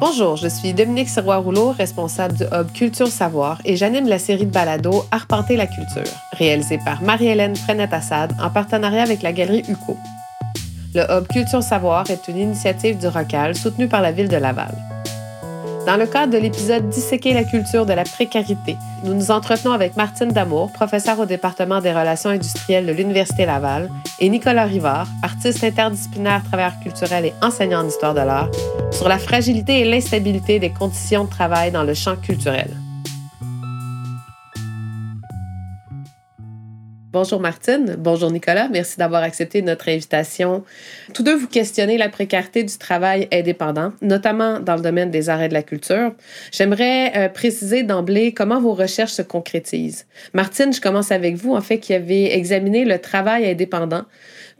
[0.00, 4.52] Bonjour, je suis Dominique Sirois-Rouleau, responsable du Hub Culture Savoir et j'anime la série de
[4.52, 9.96] balados Arpenter la culture, réalisée par Marie-Hélène Frenette-Assad en partenariat avec la Galerie UCO.
[10.94, 14.87] Le Hub Culture Savoir est une initiative du ROCAL soutenue par la ville de Laval.
[15.88, 19.96] Dans le cadre de l'épisode Disséquer la culture de la précarité, nous nous entretenons avec
[19.96, 23.88] Martine Damour, professeure au département des relations industrielles de l'Université Laval,
[24.18, 28.50] et Nicolas Rivard, artiste interdisciplinaire, travailleur culturel et enseignant en histoire de l'art,
[28.90, 32.68] sur la fragilité et l'instabilité des conditions de travail dans le champ culturel.
[37.10, 40.62] Bonjour Martine, bonjour Nicolas, merci d'avoir accepté notre invitation.
[41.14, 45.48] Tous deux, vous questionnez la précarité du travail indépendant, notamment dans le domaine des arrêts
[45.48, 46.12] de la culture.
[46.52, 50.04] J'aimerais euh, préciser d'emblée comment vos recherches se concrétisent.
[50.34, 54.04] Martine, je commence avec vous, en fait, qui avez examiné le travail indépendant.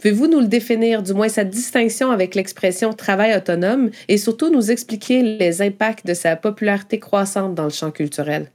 [0.00, 4.70] Pouvez-vous nous le définir, du moins sa distinction avec l'expression travail autonome, et surtout nous
[4.70, 8.50] expliquer les impacts de sa popularité croissante dans le champ culturel?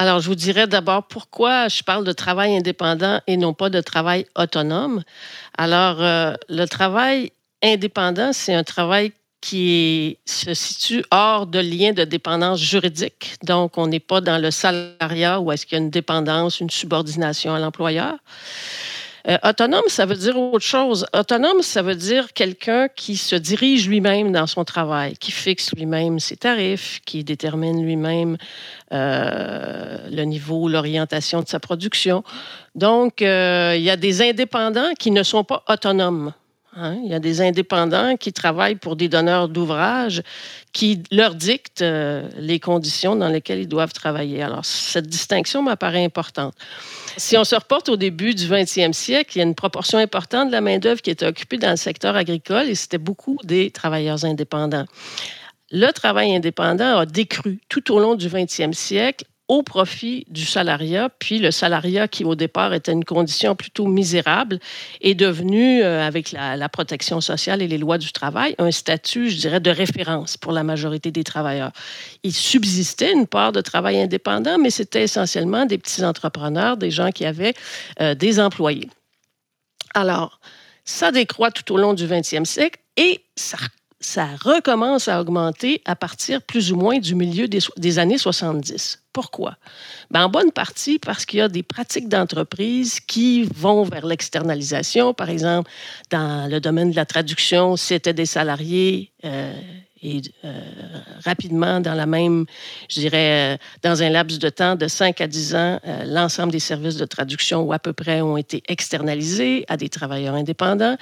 [0.00, 3.80] Alors, je vous dirais d'abord pourquoi je parle de travail indépendant et non pas de
[3.80, 5.02] travail autonome.
[5.58, 7.32] Alors, euh, le travail
[7.64, 13.38] indépendant, c'est un travail qui se situe hors de lien de dépendance juridique.
[13.42, 16.70] Donc, on n'est pas dans le salariat où est-ce qu'il y a une dépendance, une
[16.70, 18.18] subordination à l'employeur.
[19.28, 21.06] Euh, autonome, ça veut dire autre chose.
[21.12, 26.18] Autonome, ça veut dire quelqu'un qui se dirige lui-même dans son travail, qui fixe lui-même
[26.18, 28.38] ses tarifs, qui détermine lui-même
[28.92, 32.24] euh, le niveau, l'orientation de sa production.
[32.74, 36.32] Donc, euh, il y a des indépendants qui ne sont pas autonomes.
[36.78, 36.98] Hein?
[37.04, 40.22] Il y a des indépendants qui travaillent pour des donneurs d'ouvrages
[40.72, 41.84] qui leur dictent
[42.36, 44.42] les conditions dans lesquelles ils doivent travailler.
[44.42, 46.54] Alors, cette distinction m'apparaît importante.
[47.16, 50.48] Si on se reporte au début du 20e siècle, il y a une proportion importante
[50.48, 54.24] de la main-d'œuvre qui était occupée dans le secteur agricole et c'était beaucoup des travailleurs
[54.24, 54.86] indépendants.
[55.70, 61.08] Le travail indépendant a décru tout au long du 20e siècle au profit du salariat,
[61.18, 64.58] puis le salariat qui au départ était une condition plutôt misérable
[65.00, 69.38] est devenu, euh, avec la, protection sociale et les lois du travail, un statut, je
[69.38, 71.72] dirais, de référence pour la majorité des travailleurs.
[72.22, 77.10] Il subsistait une part de travail indépendant, mais c'était essentiellement des petits entrepreneurs, des gens
[77.10, 77.54] qui avaient
[78.00, 78.90] euh, des employés.
[79.94, 80.40] Alors,
[80.84, 83.56] ça décroît tout au long du 20e siècle et ça
[84.00, 89.02] ça recommence à augmenter à partir plus ou moins du milieu des, années 70.
[89.12, 89.56] Pourquoi?
[90.10, 95.14] Ben, en bonne partie parce qu'il y a des pratiques d'entreprise qui vont vers l'externalisation.
[95.14, 95.70] Par exemple,
[96.10, 99.52] dans le domaine de la traduction, c'était des salariés euh,
[100.02, 100.60] et euh,
[101.24, 102.46] rapidement, dans la même,
[102.88, 106.52] je dirais, euh, dans un laps de temps de 5 à 10 ans, euh, l'ensemble
[106.52, 110.96] des services de traduction ou à peu près ont été externalisés à des travailleurs indépendants.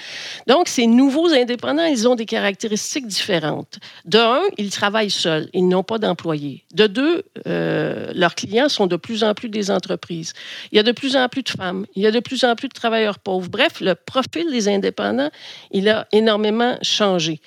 [0.47, 3.79] Donc, ces nouveaux indépendants, ils ont des caractéristiques différentes.
[4.05, 6.65] De un, ils travaillent seuls, ils n'ont pas d'employés.
[6.75, 10.33] De deux, leurs clients sont de plus en plus des entreprises.
[10.73, 12.55] Il y a de plus en plus de femmes, il y a de plus en
[12.55, 13.49] plus de travailleurs pauvres.
[13.49, 15.31] Bref, le profil des indépendants,
[15.71, 17.41] il a énormément changé.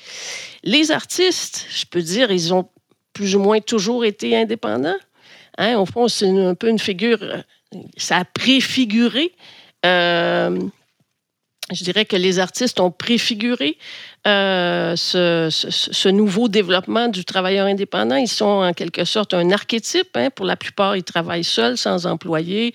[0.64, 2.68] Les artistes, je peux dire, ils ont
[3.14, 4.98] plus ou moins toujours été indépendants.
[5.58, 5.78] Hein?
[5.78, 7.20] Au fond, c'est un peu une figure,
[7.98, 9.34] ça a préfiguré.
[9.86, 10.60] Euh,
[11.72, 13.78] je dirais que les artistes ont préfiguré
[14.26, 18.16] euh, ce, nouveau développement du travailleur indépendant.
[18.16, 20.10] Ils sont en quelque sorte un archétype.
[20.16, 20.30] Hein.
[20.32, 22.74] Pour la plupart, ils travaillent seuls, sans employés.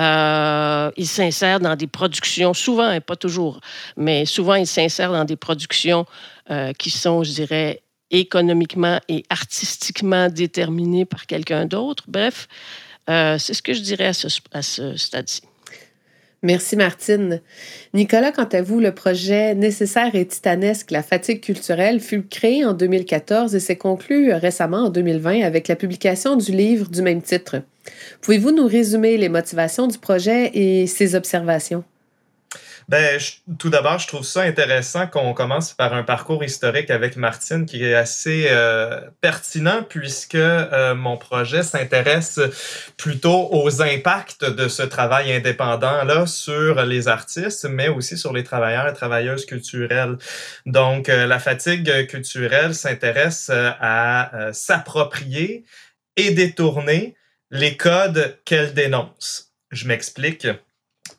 [0.00, 3.60] Euh, ils s'insèrent dans des productions, souvent, et pas toujours,
[3.96, 6.04] mais souvent, ils s'insèrent dans des productions
[6.50, 12.04] euh, qui sont, je dirais, économiquement et artistiquement déterminées par quelqu'un d'autre.
[12.06, 12.48] Bref,
[13.06, 15.42] c'est ce que je dirais à ce, à ce stade-ci.
[16.44, 17.40] Merci Martine.
[17.94, 22.74] Nicolas, quant à vous, le projet nécessaire et titanesque La fatigue culturelle fut créé en
[22.74, 27.62] 2014 et s'est conclu récemment en 2020 avec la publication du livre du même titre.
[28.20, 31.82] Pouvez-vous nous résumer les motivations du projet et ses observations?
[32.88, 33.18] Ben,
[33.58, 37.84] tout d'abord, je trouve ça intéressant qu'on commence par un parcours historique avec Martine qui
[37.84, 42.40] est assez euh, pertinent puisque euh, mon projet s'intéresse
[42.98, 48.86] plutôt aux impacts de ce travail indépendant-là sur les artistes, mais aussi sur les travailleurs
[48.86, 50.16] et travailleuses culturelles.
[50.66, 55.64] Donc, euh, la fatigue culturelle s'intéresse à s'approprier
[56.16, 57.16] et détourner
[57.50, 59.52] les codes qu'elle dénonce.
[59.70, 60.46] Je m'explique.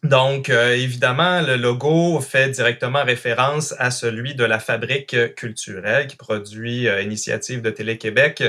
[0.03, 6.15] Donc, euh, évidemment, le logo fait directement référence à celui de la fabrique culturelle qui
[6.15, 8.43] produit euh, Initiative de Télé-Québec,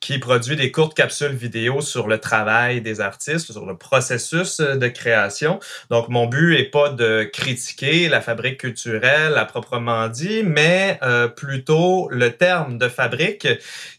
[0.00, 4.88] qui produit des courtes capsules vidéo sur le travail des artistes, sur le processus de
[4.88, 5.60] création.
[5.90, 11.28] Donc, mon but est pas de critiquer la fabrique culturelle à proprement dit, mais euh,
[11.28, 13.48] plutôt le terme de fabrique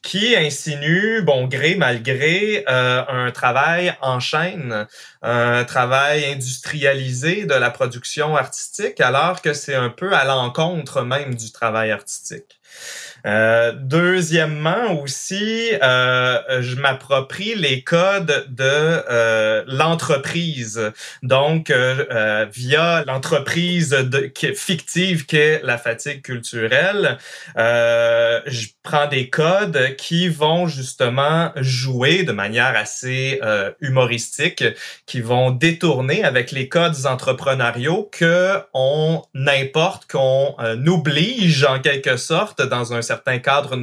[0.02, 4.88] qui insinue, bon gré mal gré, un travail en chaîne,
[5.22, 11.36] un travail industrialisé de la production artistique, alors que c'est un peu à l'encontre même
[11.36, 12.57] du travail artistique.
[13.26, 20.92] Euh, deuxièmement aussi, euh, je m'approprie les codes de euh, l'entreprise.
[21.24, 21.72] Donc,
[22.52, 23.96] via l'entreprise
[24.56, 27.18] fictive qu'est la fatigue culturelle,
[27.56, 33.42] je prends des codes qui vont justement jouer de manière assez
[33.82, 34.64] humoristique,
[35.06, 40.56] qui vont détourner avec les codes entrepreneuriaux que on importe, qu'on
[40.88, 43.76] oblige en quelque sorte dans un certain cadre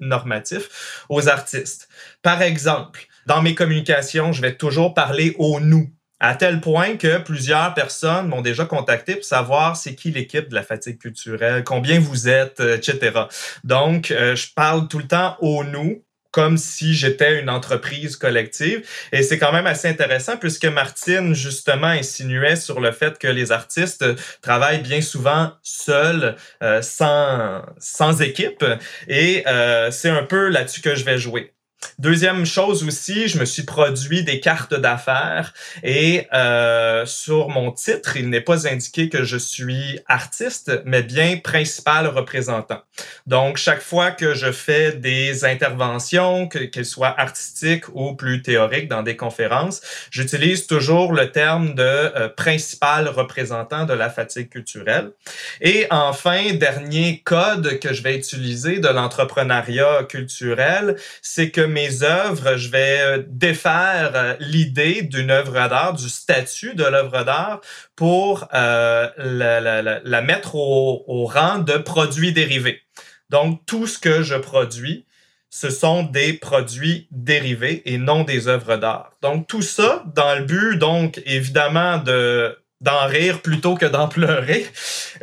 [0.00, 1.88] normatif aux artistes.
[2.22, 5.90] Par exemple, dans mes communications, je vais toujours parler au nous
[6.22, 10.54] à tel point que plusieurs personnes m'ont déjà contacté pour savoir c'est qui l'équipe de
[10.54, 13.22] la fatigue culturelle, combien vous êtes, etc.
[13.64, 18.86] Donc, euh, je parle tout le temps au nous comme si j'étais une entreprise collective.
[19.12, 23.52] Et c'est quand même assez intéressant puisque Martine, justement, insinuait sur le fait que les
[23.52, 24.04] artistes
[24.40, 28.64] travaillent bien souvent seuls, euh, sans, sans équipe.
[29.08, 31.52] Et euh, c'est un peu là-dessus que je vais jouer.
[31.98, 35.52] Deuxième chose aussi, je me suis produit des cartes d'affaires
[35.82, 41.38] et euh, sur mon titre, il n'est pas indiqué que je suis artiste, mais bien
[41.38, 42.80] principal représentant.
[43.26, 49.02] Donc, chaque fois que je fais des interventions, qu'elles soient artistiques ou plus théoriques dans
[49.02, 49.80] des conférences,
[50.10, 55.10] j'utilise toujours le terme de euh, principal représentant de la fatigue culturelle.
[55.60, 62.56] Et enfin, dernier code que je vais utiliser de l'entrepreneuriat culturel, c'est que mes œuvres,
[62.56, 67.60] je vais euh, défaire euh, l'idée d'une œuvre d'art, du statut de l'œuvre d'art
[67.96, 72.80] pour euh, la, mettre au, rang de produits dérivés.
[73.30, 75.06] Donc, tout ce que je produis,
[75.50, 79.12] ce sont des produits dérivés et non des œuvres d'art.
[79.22, 84.66] Donc, tout ça dans le but, donc, évidemment, de d'en rire plutôt que d'en pleurer,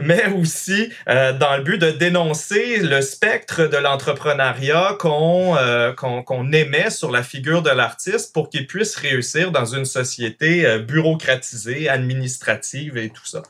[0.02, 6.52] mais aussi euh, dans le but de dénoncer le spectre de l'entrepreneuriat qu'on euh, qu'on
[6.54, 11.90] émet sur la figure de l'artiste pour qu'il puisse réussir dans une société euh, bureaucratisée,
[11.90, 13.44] administrative et tout ça.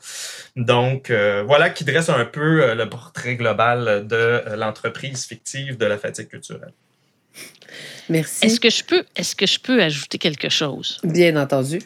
[0.56, 1.12] Donc
[1.46, 6.72] voilà qui dresse un peu le portrait global de l'entreprise fictive de la fatigue culturelle.
[8.08, 8.44] Merci.
[8.44, 10.98] Est-ce que je peux est-ce que je peux ajouter quelque chose?
[11.04, 11.78] Bien entendu.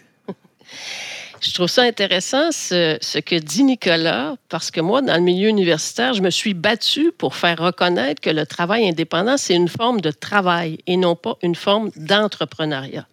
[1.45, 6.15] Je trouve ça intéressant ce, que dit Nicolas, parce que moi, dans le milieu universitaire,
[6.15, 10.11] je me suis battue pour faire reconnaître que le travail indépendant, c'est une forme de
[10.11, 13.07] travail et non pas une forme d'entrepreneuriat.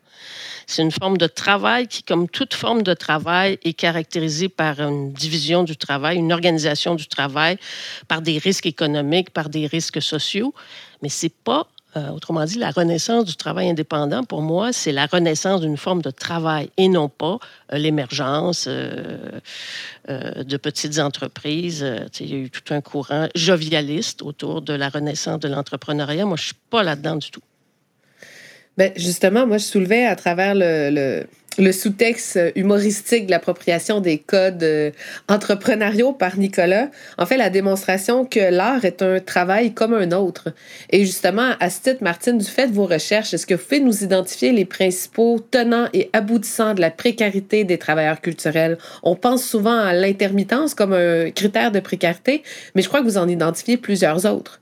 [0.66, 5.12] C'est une forme de travail qui, comme toute forme de travail, est caractérisée par une
[5.12, 7.58] division du travail, une organisation du travail,
[8.08, 10.54] par des risques économiques, par des risques sociaux.
[11.02, 11.68] Mais c'est pas
[11.98, 16.02] euh, autrement dit, la renaissance du travail indépendant, pour moi, c'est la renaissance d'une forme
[16.02, 17.38] de travail et non pas
[17.74, 19.40] euh, l'émergence euh,
[20.08, 21.86] de petites entreprises.
[22.20, 26.26] il y a eu tout un courant jovialiste autour de la renaissance de l'entrepreneuriat.
[26.26, 27.42] Moi, je ne suis pas là-dedans du tout.
[28.78, 31.28] Bien, justement, moi, je soulevais à travers le le
[31.58, 34.92] sous-texte humoristique de l'appropriation des codes euh,
[35.28, 40.54] entrepreneuriaux par Nicolas, en fait la démonstration que l'art est un travail comme un autre.
[40.92, 43.82] Et justement, à ce titre, Martine, du fait de vos recherches, est-ce que vous pouvez
[43.82, 48.78] nous identifier les principaux tenants et aboutissants de la précarité des travailleurs culturels?
[49.04, 52.44] On pense souvent à l'intermittence comme un critère de précarité,
[52.76, 54.61] mais je crois que vous en identifiez plusieurs autres.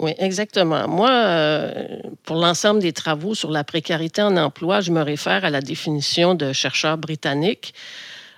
[0.00, 0.88] Oui, exactement.
[0.88, 5.50] Moi, euh, pour l'ensemble des travaux sur la précarité en emploi, je me réfère à
[5.50, 7.74] la définition de chercheur britannique,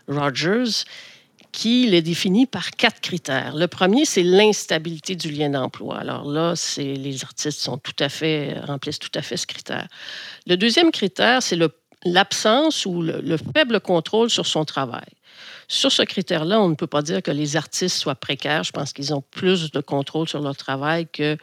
[0.09, 0.83] Rogers,
[1.53, 3.55] qui les définit par quatre critères.
[3.55, 5.99] Le premier, c'est l'instabilité du lien d'emploi.
[5.99, 9.87] Alors là, les artistes sont tout à fait remplissent tout à fait ce critère.
[10.49, 11.59] Le deuxième critère, c'est
[12.05, 15.07] l'absence ou le, faible contrôle sur son travail.
[15.73, 18.63] Sur ce critère-là, on ne peut pas dire que les artistes soient précaires.
[18.63, 21.39] Je pense qu'ils ont plus de contrôle sur leur travail que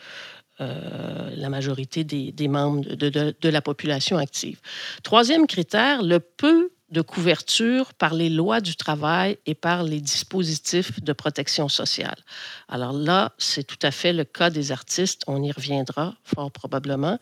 [0.62, 4.60] euh, la majorité des, membres de, la population active.
[5.02, 11.02] Troisième critère, le peu de couverture par les lois du travail et par les dispositifs
[11.02, 12.18] de protection sociale.
[12.68, 15.24] Alors là, c'est tout à fait le cas des artistes.
[15.26, 17.18] On y reviendra fort probablement.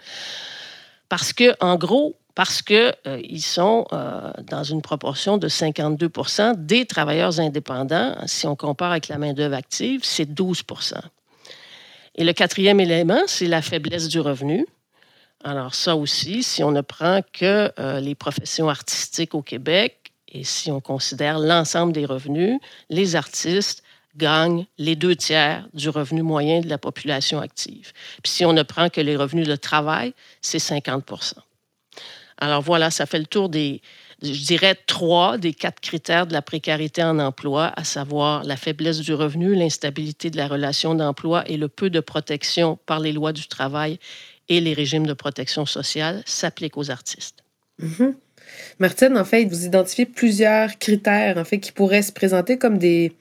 [1.07, 6.85] Parce que, en gros, parce qu'ils euh, sont euh, dans une proportion de 52% des
[6.85, 8.15] travailleurs indépendants.
[8.27, 10.93] Si on compare avec la main-d'œuvre active, c'est 12%
[12.13, 14.67] Et le quatrième élément, c'est la faiblesse du revenu.
[15.43, 20.43] Alors ça aussi, si on ne prend que euh, les professions artistiques au Québec et
[20.43, 22.59] si on considère l'ensemble des revenus,
[22.91, 23.81] les artistes
[24.15, 27.93] gagnent les deux tiers du revenu moyen de la population active.
[28.21, 31.03] Puis si on ne prend que les revenus de travail, c'est 50
[32.37, 33.81] Alors voilà, ça fait le tour des,
[34.21, 38.99] je dirais, trois des quatre critères de la précarité en emploi, à savoir la faiblesse
[38.99, 43.33] du revenu, l'instabilité de la relation d'emploi et le peu de protection par les lois
[43.33, 43.99] du travail
[44.49, 47.43] et les régimes de protection sociale s'appliquent aux artistes.
[47.81, 48.13] Mm-hmm.
[48.79, 53.13] Martine, en fait, vous identifiez plusieurs critères en fait, qui pourraient se présenter comme des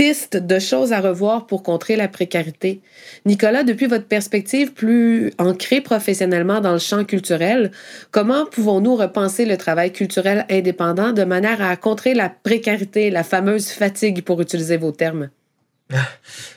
[0.00, 2.80] pistes de choses à revoir pour contrer la précarité.
[3.26, 7.70] Nicolas, depuis votre perspective plus ancrée professionnellement dans le champ culturel,
[8.10, 13.68] comment pouvons-nous repenser le travail culturel indépendant de manière à contrer la précarité, la fameuse
[13.68, 15.28] fatigue, pour utiliser vos termes?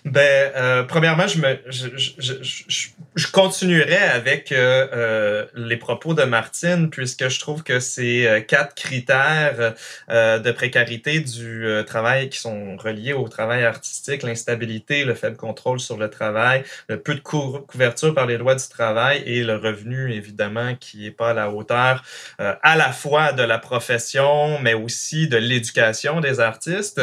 [0.05, 2.33] Ben, euh, premièrement, je, me, je, je,
[2.67, 8.27] je, je continuerai avec euh, euh, les propos de Martine, puisque je trouve que ces
[8.27, 9.75] euh, quatre critères
[10.09, 15.79] euh, de précarité du travail qui sont reliés au travail artistique, l'instabilité, le faible contrôle
[15.79, 20.11] sur le travail, le peu de couverture par les lois du travail et le revenu,
[20.13, 22.03] évidemment, qui est pas à la hauteur
[22.37, 27.01] à la fois de la profession, mais aussi de l'éducation des artistes.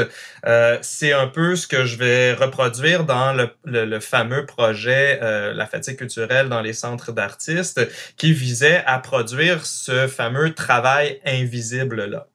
[0.83, 3.33] C'est un peu ce que je vais reproduire dans
[3.65, 7.81] le, fameux projet euh, La fatigue culturelle dans les centres d'artistes
[8.17, 12.27] qui visait à produire ce fameux travail invisible-là.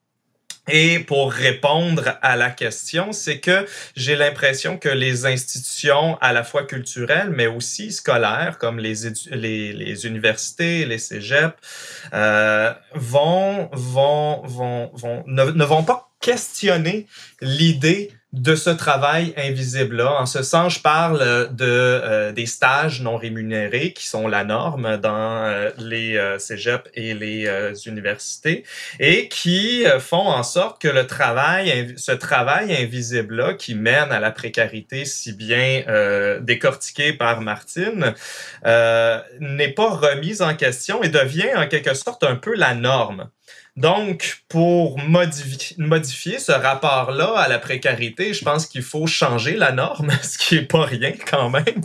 [0.67, 6.43] Et pour répondre à la question, c'est que j'ai l'impression que les institutions à la
[6.43, 8.95] fois culturelles, mais aussi scolaires, comme les,
[9.29, 11.53] les, les universités, les cégeps,
[12.13, 17.05] euh, vont, vont, vont, vont, ne, ne vont pas questionner
[17.41, 20.19] l'idée de ce travail invisible-là.
[20.19, 21.19] En ce sens, je parle
[21.55, 26.89] de euh, des stages non rémunérés qui sont la norme dans euh, les euh, cégeps
[26.93, 28.65] et les euh, universités
[28.99, 34.31] et qui font en sorte que le travail, ce travail invisible-là qui mène à la
[34.31, 35.83] précarité si bien
[36.41, 38.13] décortiqué par Martine,
[38.63, 43.29] n'est pas remise en question et devient en quelque sorte un peu la norme.
[43.77, 50.11] Donc, pour modifier, ce rapport-là à la précarité, je pense qu'il faut changer la norme,
[50.23, 51.81] ce qui est pas rien quand même.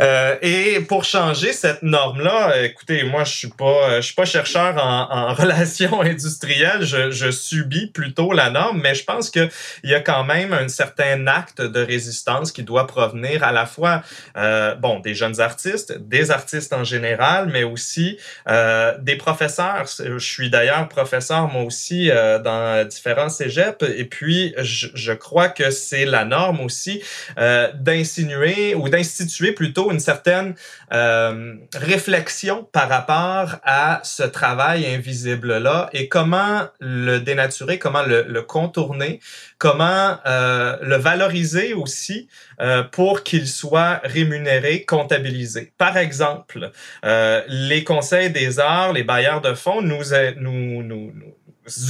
[0.00, 4.82] Euh, et pour changer cette norme-là, écoutez, moi, je suis pas, je suis pas chercheur
[4.82, 9.50] en, en relations industrielles, je, subis plutôt la norme, mais je pense qu'il
[9.84, 14.02] y a quand même un certain acte de résistance qui doit provenir à la fois,
[14.38, 18.16] euh, bon, des jeunes artistes, des artistes en général, mais aussi
[18.48, 19.84] euh, des professeurs.
[19.98, 21.17] Je suis d'ailleurs professeur
[21.52, 23.84] moi aussi euh, dans différents cégeps.
[23.96, 27.02] Et puis, je, je crois que c'est la norme aussi
[27.38, 30.54] euh, d'insinuer ou d'instituer plutôt une certaine
[30.92, 38.42] euh, réflexion par rapport à ce travail invisible-là et comment le dénaturer, comment le, le
[38.42, 39.20] contourner,
[39.58, 42.28] comment euh, le valoriser aussi
[42.60, 45.72] euh, pour qu'il soit rémunéré, comptabilisé.
[45.78, 46.70] Par exemple,
[47.04, 50.02] euh, les conseils des arts, les bailleurs de fonds nous,
[50.36, 51.34] nous, nous, nous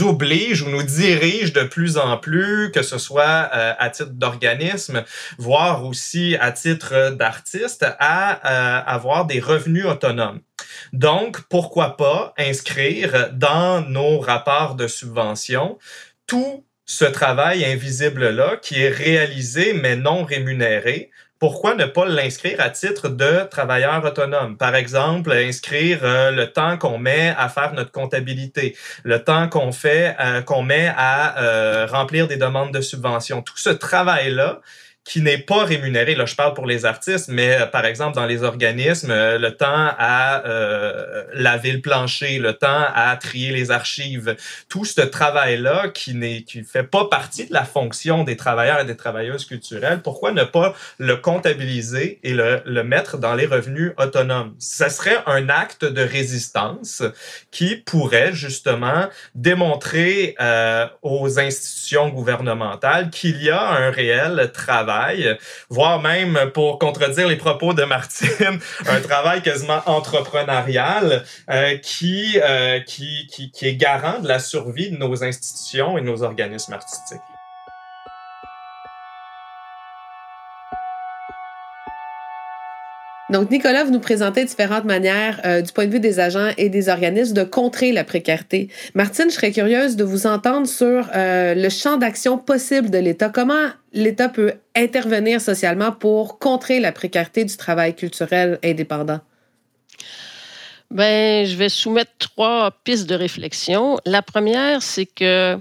[0.03, 5.05] obligent ou nous dirigent de plus en plus, que ce soit euh, à titre d'organisme,
[5.39, 10.41] voire aussi à titre d'artiste, à euh, avoir des revenus autonomes.
[10.93, 15.79] Donc, pourquoi pas inscrire dans nos rapports de subvention
[16.27, 22.71] tout ce travail invisible-là qui est réalisé mais non rémunéré, pourquoi ne pas l'inscrire à
[22.71, 24.57] titre de travailleur autonome?
[24.57, 29.71] Par exemple, inscrire euh, le temps qu'on met à faire notre comptabilité, le temps qu'on
[29.71, 33.43] fait, euh, qu'on met à euh, remplir des demandes de subvention.
[33.43, 34.61] Tout ce travail-là,
[35.09, 36.15] qui n'est pas rémunéré.
[36.15, 39.53] Là, je parle pour les artistes, mais euh, par exemple, dans les organismes, euh, le
[39.57, 44.37] temps à euh, laver le plancher, le temps à trier les archives,
[44.69, 48.85] tout ce travail-là qui n'est qui fait pas partie de la fonction des travailleurs et
[48.85, 53.93] des travailleuses culturelles, pourquoi ne pas le comptabiliser et le, le mettre dans les revenus
[53.97, 54.55] autonomes?
[54.59, 57.03] Ce serait un acte de résistance
[57.51, 64.98] qui pourrait justement démontrer euh, aux institutions gouvernementales qu'il y a un réel travail
[65.69, 72.81] voire même pour contredire les propos de Martine, un travail quasiment entrepreneurial euh, qui, euh,
[72.81, 76.73] qui, qui, qui est garant de la survie de nos institutions et de nos organismes
[76.73, 77.38] artistiques.
[83.31, 86.71] Donc, Nicolas, vous nous présentez différentes manières, euh, du point de vue des agents et
[86.71, 88.69] des organismes, de contrer la précarité.
[88.95, 93.29] Martine, je serais curieuse de vous entendre sur euh, le champ d'action possible de l'État.
[93.29, 99.21] Comment l'État peut intervenir socialement pour contrer la précarité du travail culturel indépendant?
[100.91, 103.99] Ben, je vais soumettre trois pistes de réflexion.
[104.07, 105.59] La première, c'est que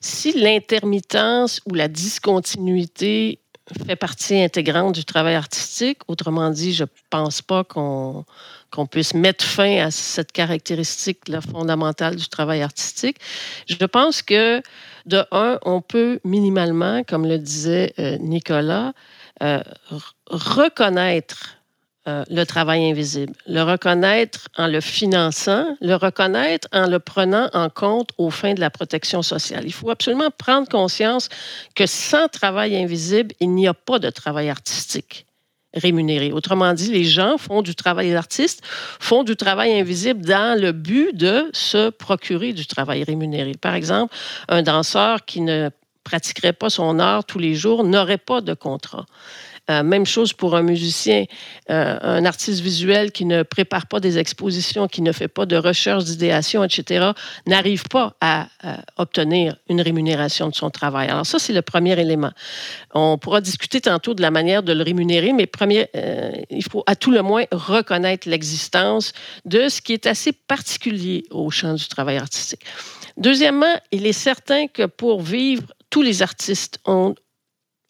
[0.00, 3.38] si l'intermittence ou la discontinuité
[3.86, 5.98] fait partie intégrante du travail artistique.
[6.08, 8.24] Autrement dit, je ne pense pas qu'on
[8.90, 11.20] puisse mettre fin à cette caractéristique
[11.52, 13.18] fondamentale du travail artistique.
[13.68, 14.62] Je pense que,
[15.06, 18.92] de un, on peut minimalement, comme le disait euh, Nicolas,
[19.42, 19.62] euh,
[20.26, 21.56] reconnaître
[22.08, 27.68] euh, le travail invisible, le reconnaître en le finançant, le reconnaître en le prenant en
[27.68, 29.64] compte aux fins de la protection sociale.
[29.66, 31.28] Il faut absolument prendre conscience
[31.74, 35.26] que sans travail invisible, il n'y a pas de travail artistique
[35.74, 36.32] rémunéré.
[36.32, 38.62] Autrement dit, les gens font du travail d'artiste,
[39.00, 43.52] font du travail invisible dans le but de se procurer du travail rémunéré.
[43.60, 44.14] Par exemple,
[44.48, 45.70] un danseur qui ne
[46.04, 49.06] pratiquerait pas son art tous les jours n'aurait pas de contrat.
[49.70, 51.24] Euh, même chose pour un musicien,
[51.70, 55.56] euh, un artiste visuel qui ne prépare pas des expositions, qui ne fait pas de
[55.56, 57.10] recherche d'idéation, etc.,
[57.46, 58.48] n'arrive pas à,
[58.96, 61.08] obtenir une rémunération de son travail.
[61.08, 62.30] Alors ça, c'est le premier élément.
[62.94, 66.82] On pourra discuter tantôt de la manière de le rémunérer, mais premier, euh, il faut
[66.86, 69.12] à tout le moins reconnaître l'existence
[69.44, 72.62] de ce qui est assez particulier au champ du travail artistique.
[73.16, 77.14] Deuxièmement, il est certain que pour vivre, tous les artistes ont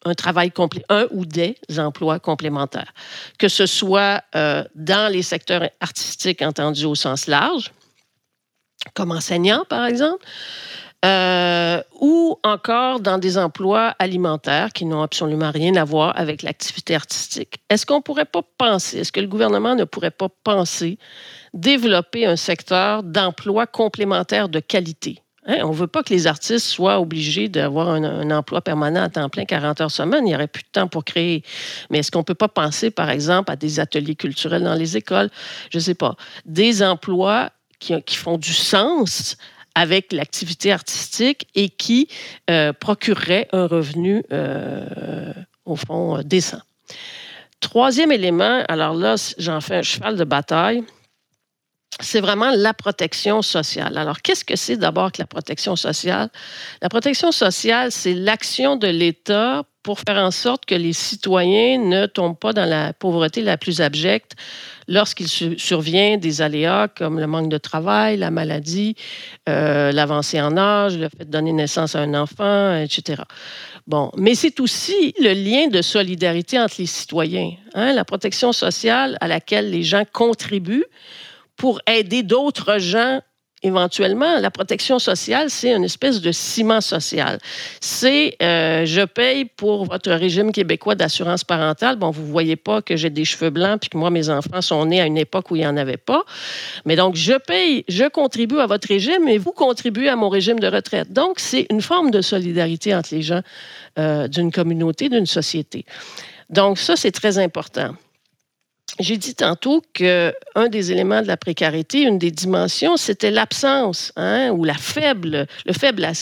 [0.07, 2.93] un travail complet, un ou des emplois complémentaires,
[3.37, 7.71] que ce soit euh, dans les secteurs artistiques entendus au sens large,
[8.93, 10.25] comme enseignant par exemple,
[11.05, 16.95] euh, ou encore dans des emplois alimentaires qui n'ont absolument rien à voir avec l'activité
[16.95, 17.59] artistique.
[17.69, 20.97] Est-ce qu'on ne pourrait pas penser, est-ce que le gouvernement ne pourrait pas penser
[21.53, 25.21] développer un secteur d'emplois complémentaires de qualité?
[25.47, 29.09] Hein, on ne veut pas que les artistes soient obligés d'avoir un, emploi permanent à
[29.09, 30.25] temps plein, 40 heures semaine.
[30.25, 31.41] Il n'y aurait plus de temps pour créer.
[31.89, 34.97] Mais est-ce qu'on ne peut pas penser, par exemple, à des ateliers culturels dans les
[34.97, 35.29] écoles?
[35.71, 36.15] Je ne sais pas.
[36.45, 39.37] Des emplois qui, font du sens
[39.73, 42.09] avec l'activité artistique et qui
[42.49, 45.31] euh, procureraient un revenu, euh,
[45.65, 46.61] au fond, décent.
[47.59, 50.83] Troisième élément, alors là, j'en fais un cheval de bataille
[51.99, 53.97] c'est vraiment la protection sociale.
[53.97, 56.29] Alors, qu'est-ce que c'est d'abord que la protection sociale?
[56.81, 62.05] La protection sociale, c'est l'action de l'État pour faire en sorte que les citoyens ne
[62.05, 64.33] tombent pas dans la pauvreté la plus abjecte
[64.89, 68.95] lorsqu'il survient des aléas comme le manque de travail, la maladie,
[69.47, 73.23] euh, l'avancée en âge, le fait de donner naissance à un enfant, etc.
[73.87, 77.53] Bon, mais c'est aussi le lien de solidarité entre les citoyens.
[77.73, 77.93] Hein?
[77.93, 80.85] La protection sociale à laquelle les gens contribuent
[81.57, 83.21] pour aider d'autres gens
[83.63, 87.39] éventuellement, la protection sociale, c'est une espèce de ciment social.
[87.81, 91.95] C'est euh, je paye pour votre régime québécois d'assurance parentale.
[91.95, 94.61] Bon, vous ne voyez pas que j'ai des cheveux blancs puis que moi, mes enfants
[94.61, 96.23] sont nés à une époque où il n'y en avait pas.
[96.85, 100.59] Mais donc, je paye, je contribue à votre régime et vous contribuez à mon régime
[100.59, 101.11] de retraite.
[101.11, 103.41] Donc, c'est une forme de solidarité entre les gens
[103.97, 105.85] euh, d'une communauté, d'une société.
[106.49, 107.93] Donc, ça, c'est très important.
[108.99, 114.49] J'ai dit tantôt qu'un des éléments de la précarité, une des dimensions, c'était l'absence hein,
[114.49, 115.47] ou le faible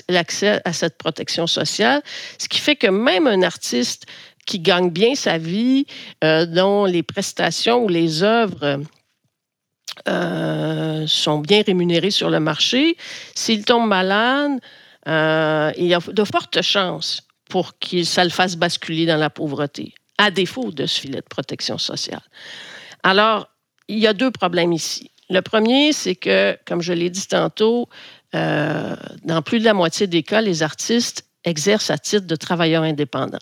[0.10, 2.02] accès à cette protection sociale,
[2.38, 4.06] ce qui fait que même un artiste
[4.46, 5.86] qui gagne bien sa vie,
[6.24, 8.82] euh, dont les prestations ou les œuvres
[10.08, 12.98] euh, sont bien rémunérées sur le marché,
[13.34, 14.60] s'il tombe malade,
[15.08, 19.30] euh, il y a de fortes chances pour que ça le fasse basculer dans la
[19.30, 22.22] pauvreté à défaut de ce filet de protection sociale.
[23.04, 23.48] Alors,
[23.88, 25.12] il y a deux problèmes ici.
[25.30, 27.90] Le premier, c'est que, comme je l'ai dit tantôt,
[28.36, 32.84] euh, dans plus de la moitié des cas, les artistes exercent à titre de travailleurs
[32.84, 33.38] indépendants.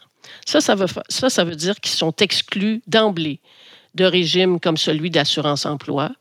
[0.45, 3.39] Ça, ça veut, dire qu'ils sont exclus d'emblée
[3.95, 6.11] de régimes comme celui d'assurance-emploi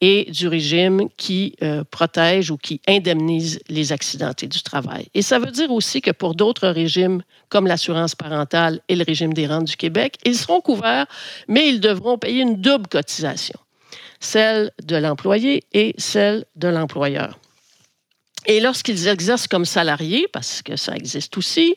[0.00, 5.08] et du régime qui euh, protège ou qui indemnise les accidentés du travail.
[5.14, 9.32] Et ça veut dire aussi que pour d'autres régimes, comme l'assurance parentale et le régime
[9.32, 11.06] des rentes du Québec, ils seront couverts,
[11.48, 13.58] mais ils devront payer une double cotisation,
[14.20, 17.38] celle de l'employé et celle de l'employeur.
[18.46, 21.74] Et lorsqu'ils exercent comme salariés, parce que ça existe aussi,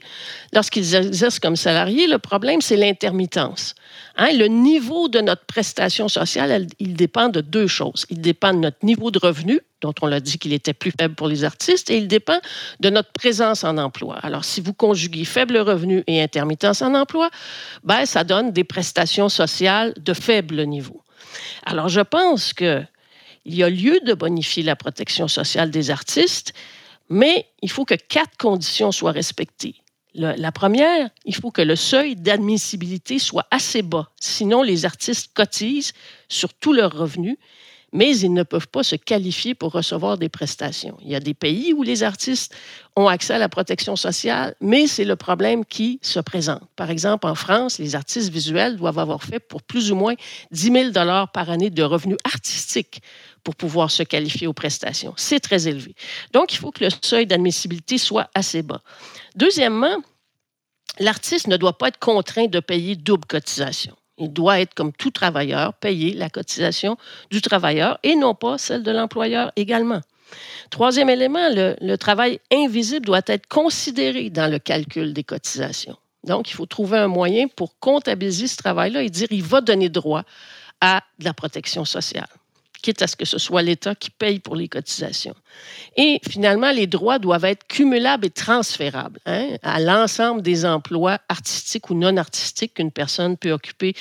[0.54, 3.74] lorsqu'ils exercent comme salariés, le problème, c'est l'intermittence.
[4.18, 8.06] Hein, le niveau de notre prestation sociale, il dépend de deux choses.
[8.10, 11.16] Il dépend de notre niveau de revenu, dont on l'a dit qu'il était plus faible
[11.16, 12.40] pour les artistes, et il dépend
[12.80, 14.18] de notre présence en emploi.
[14.22, 17.32] Alors, si vous conjuguez faible revenu et intermittence en emploi,
[17.84, 21.02] ben, ça donne des prestations sociales de faible niveau.
[21.66, 22.84] Alors, je pense que
[23.46, 26.54] il y a lieu de bonifier la protection sociale des artistes,
[27.10, 29.76] mais il faut que quatre conditions soient respectées.
[30.14, 34.12] la première, il faut que le seuil d'admissibilité soit assez bas.
[34.20, 35.94] Sinon, les artistes cotisent
[36.28, 37.38] sur tous leurs revenus
[37.92, 40.98] mais ils ne peuvent pas se qualifier pour recevoir des prestations.
[41.02, 42.56] Il y a des pays où les artistes
[42.96, 46.64] ont accès à la protection sociale, mais c'est le problème qui se présente.
[46.76, 50.16] Par exemple, en France, les artistes visuels doivent avoir fait pour plus ou moins
[50.52, 50.92] 10 000
[51.34, 53.02] par année de revenus artistiques
[53.44, 55.14] pour pouvoir se qualifier aux prestations.
[55.16, 55.96] C'est très élevé.
[56.34, 58.82] Donc, il faut que le seuil d'admissibilité soit assez bas.
[59.36, 59.98] Deuxièmement,
[61.00, 63.96] l'artiste ne doit pas être contraint de payer double cotisation.
[64.20, 66.98] Il doit être, comme tout travailleur, payer la cotisation
[67.32, 70.02] du travailleur et non pas celle de l'employeur également.
[70.70, 75.98] Troisième élément, le, travail invisible doit être considéré dans le calcul des cotisations.
[76.24, 79.90] Donc, il faut trouver un moyen pour comptabiliser ce travail-là et dire il va donner
[79.90, 80.24] droit
[80.82, 82.28] à de la protection sociale
[82.82, 85.36] quitte à ce que ce soit l'État qui paye pour les cotisations.
[85.98, 91.90] Et finalement, les droits doivent être cumulables et transférables hein, à l'ensemble des emplois artistiques
[91.90, 93.94] ou non artistiques qu'une personne peut occuper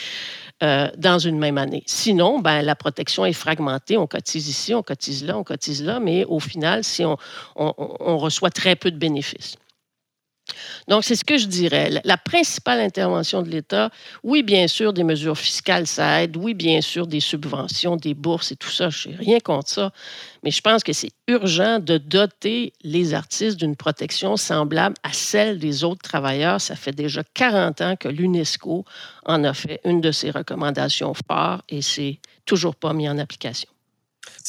[0.62, 1.82] euh, dans une même année.
[1.86, 3.96] Sinon, ben, la protection est fragmentée.
[3.96, 7.16] On cotise ici, on cotise là, on cotise là, mais au final, si on
[8.18, 9.56] reçoit très peu de bénéfices.
[10.88, 11.90] Donc, c'est ce que je dirais.
[12.04, 13.90] La principale intervention de l'État,
[14.22, 16.36] oui, bien sûr, des mesures fiscales, ça aide.
[16.36, 18.90] Oui, bien sûr, des subventions, des bourses et tout ça.
[18.90, 19.92] Je n'ai rien contre ça.
[20.42, 25.58] Mais je pense que c'est urgent de doter les artistes d'une protection semblable à celle
[25.58, 26.60] des autres travailleurs.
[26.60, 28.84] Ça fait déjà 40 ans que l'UNESCO
[29.26, 33.68] en a fait une de ses recommandations fortes et c'est toujours pas mis en application.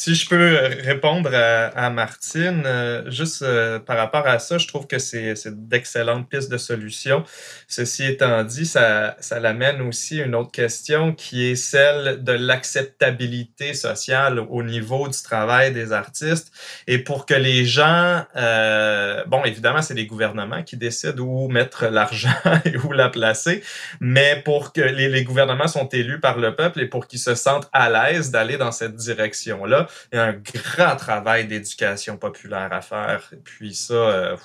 [0.00, 4.66] Si je peux euh, répondre à, Martine, euh, juste euh, par rapport à ça, je
[4.66, 5.34] trouve que c'est
[5.68, 7.22] d'excellentes pistes de solutions.
[7.68, 12.32] Ceci étant dit, ça, ça l'amène aussi à une autre question qui est celle de
[12.32, 16.50] l'acceptabilité sociale au niveau du travail des artistes.
[16.86, 18.24] Et pour que les gens,
[19.26, 22.30] bon, évidemment, c'est les gouvernements qui décident où mettre l'argent
[22.64, 23.62] et où la placer,
[24.00, 27.34] mais pour que les, les gouvernements sont élus par le peuple et pour qu'ils se
[27.34, 29.69] sentent à l'aise d'aller dans cette direction-là,
[30.12, 33.30] il y a un grand travail d'éducation populaire à faire.
[33.44, 34.36] Puis ça, euh,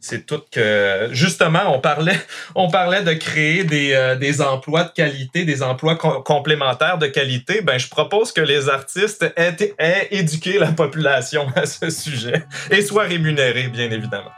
[0.00, 1.08] c'est tout que...
[1.12, 2.20] Justement, on parlait,
[2.54, 7.60] on parlait de créer des, euh, des emplois de qualité, des emplois complémentaires de qualité.
[7.62, 12.82] Ben, je propose que les artistes aient, aient éduqué la population à ce sujet et
[12.82, 14.32] soient rémunérés, bien évidemment.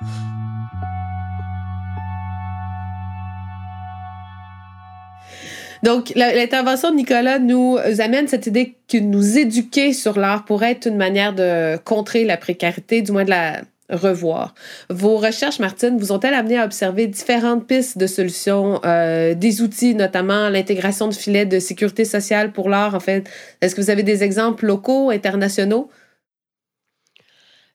[5.85, 10.87] Donc, l'intervention de Nicolas nous amène cette idée que nous éduquer sur l'art pourrait être
[10.87, 14.55] une manière de contrer la précarité, du moins de la revoir.
[14.89, 19.95] Vos recherches, Martine, vous ont-elles amené à observer différentes pistes de solutions, euh, des outils,
[19.95, 23.29] notamment l'intégration de filets de sécurité sociale pour l'art, en fait?
[23.61, 25.91] Est-ce que vous avez des exemples locaux, internationaux?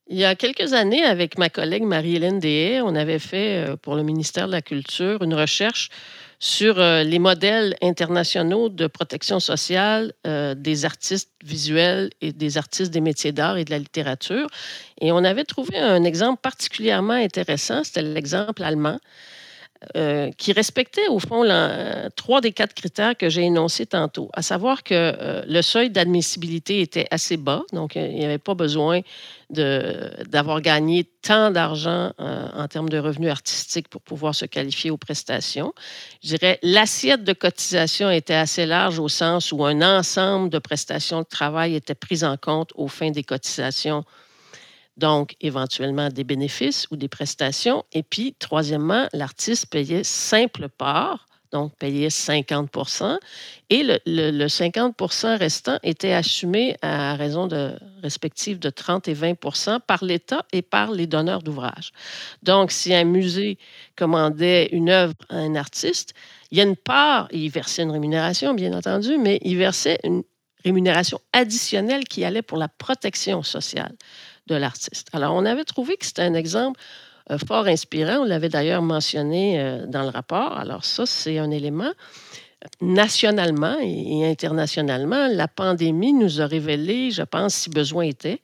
[0.07, 3.93] Il y a quelques années, avec ma collègue Marie-Hélène Deshaies, on avait fait euh, pour
[3.93, 5.91] le ministère de la Culture une recherche
[6.39, 12.91] sur euh, les modèles internationaux de protection sociale euh, des artistes visuels et des artistes
[12.91, 14.47] des métiers d'art et de la littérature.
[15.01, 18.99] Et on avait trouvé un exemple particulièrement intéressant, c'était l'exemple allemand.
[19.95, 21.45] Euh, qui respectait au fond
[22.17, 27.07] trois des quatre critères que j'ai énoncés tantôt, à savoir que le seuil d'admissibilité était
[27.11, 28.99] assez bas, donc il n'y avait pas besoin
[29.49, 34.97] d'avoir gagné tant d'argent euh, en termes de revenus artistiques pour pouvoir se qualifier aux
[34.97, 35.73] prestations.
[36.23, 41.21] Je dirais l'assiette de cotisation était assez large au sens où un ensemble de prestations
[41.21, 44.03] de travail était pris en compte aux fins des cotisations
[44.99, 47.83] donc éventuellement des bénéfices ou des prestations.
[47.93, 53.17] Et puis, troisièmement, l'artiste payait simple part donc payer 50%
[53.69, 54.95] et le, 50
[55.39, 59.35] restant était assumé à raison de respective de 30 et 20
[59.85, 61.91] par l'État et par les donneurs d'ouvrages.
[62.43, 63.57] Donc, si un musée
[63.95, 66.13] commandait une œuvre à un artiste,
[66.51, 70.23] il y a une part, il versait une rémunération, bien entendu, mais il versait une
[70.63, 73.95] rémunération additionnelle qui allait pour la protection sociale
[74.49, 75.07] de l'artiste.
[75.13, 76.79] Alors, on avait trouvé que c'était un exemple
[77.31, 78.21] euh, fort inspirant.
[78.21, 80.57] On l'avait d'ailleurs mentionné euh, dans le rapport.
[80.57, 81.91] Alors ça, c'est un élément.
[82.81, 88.41] Nationalement et internationalement, la pandémie nous a révélé, je pense, si besoin était,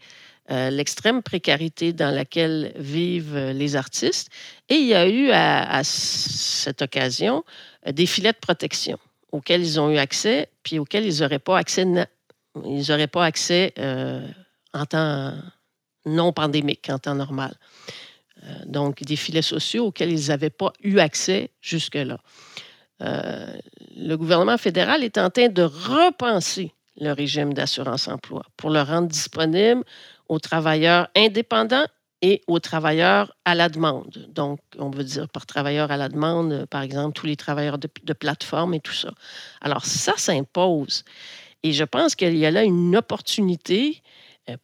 [0.48, 4.30] l'extrême précarité dans laquelle vivent les artistes.
[4.70, 7.44] Et il y a eu à, cette occasion
[7.86, 8.98] des filets de protection
[9.34, 11.86] auxquels ils ont eu accès, puis auxquels ils n'auraient pas accès,
[12.64, 13.74] ils auraient pas accès
[14.74, 15.34] en temps
[16.06, 17.56] non pandémique, en temps normal.
[18.66, 22.20] donc, des filets sociaux auxquels ils n'avaient pas eu accès jusque-là.
[23.02, 23.58] Euh,
[23.98, 29.84] le gouvernement fédéral est en train de repenser le régime d'assurance-emploi pour le rendre disponible
[30.30, 31.86] aux travailleurs indépendants
[32.22, 34.28] et aux travailleurs à la demande.
[34.30, 37.90] Donc, on veut dire par travailleurs à la demande, par exemple, tous les travailleurs de,
[38.04, 39.14] de plateforme et tout ça.
[39.60, 41.04] Alors, ça s'impose.
[41.64, 44.05] Et je pense qu'il y a là une opportunité euh,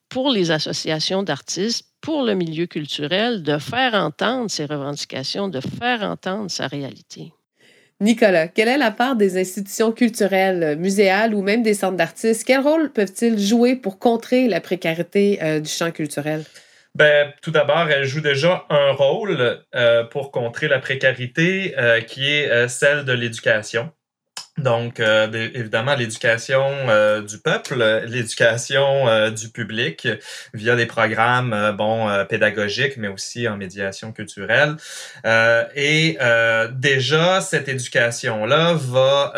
[0.09, 6.03] pour les associations d'artistes, pour le milieu culturel, de faire entendre ses revendications, de faire
[6.03, 7.31] entendre sa réalité.
[8.01, 12.43] Nicolas, quelle est la part des institutions culturelles, muséales ou même des centres d'artistes?
[12.47, 16.43] Quel rôle peuvent-ils jouer pour contrer la précarité euh, du champ culturel?
[16.95, 22.27] Ben, tout d'abord, elles jouent déjà un rôle euh, pour contrer la précarité euh, qui
[22.27, 23.91] est celle de l'éducation.
[24.57, 30.09] Donc, euh, évidemment, l'éducation euh, du peuple, l'éducation euh, du public
[30.53, 34.75] via des programmes bon pédagogiques, mais aussi en médiation culturelle.
[35.75, 36.17] et
[36.73, 39.33] déjà, cette éducation-là va,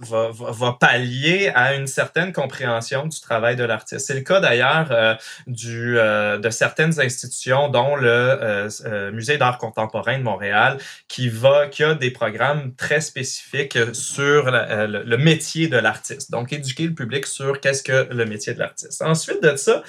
[0.00, 4.06] va, va, pallier à une certaine compréhension du travail de l'artiste.
[4.06, 8.68] C'est le cas d'ailleurs du de certaines institutions, dont le
[9.12, 14.86] Musée d'art contemporain de Montréal, qui va qui a des programmes très spécifiques sur euh,
[14.86, 16.30] le, métier de l'artiste.
[16.30, 19.02] Donc, éduquer le public sur qu'est-ce que le métier de l'artiste.
[19.02, 19.82] Ensuite de ça,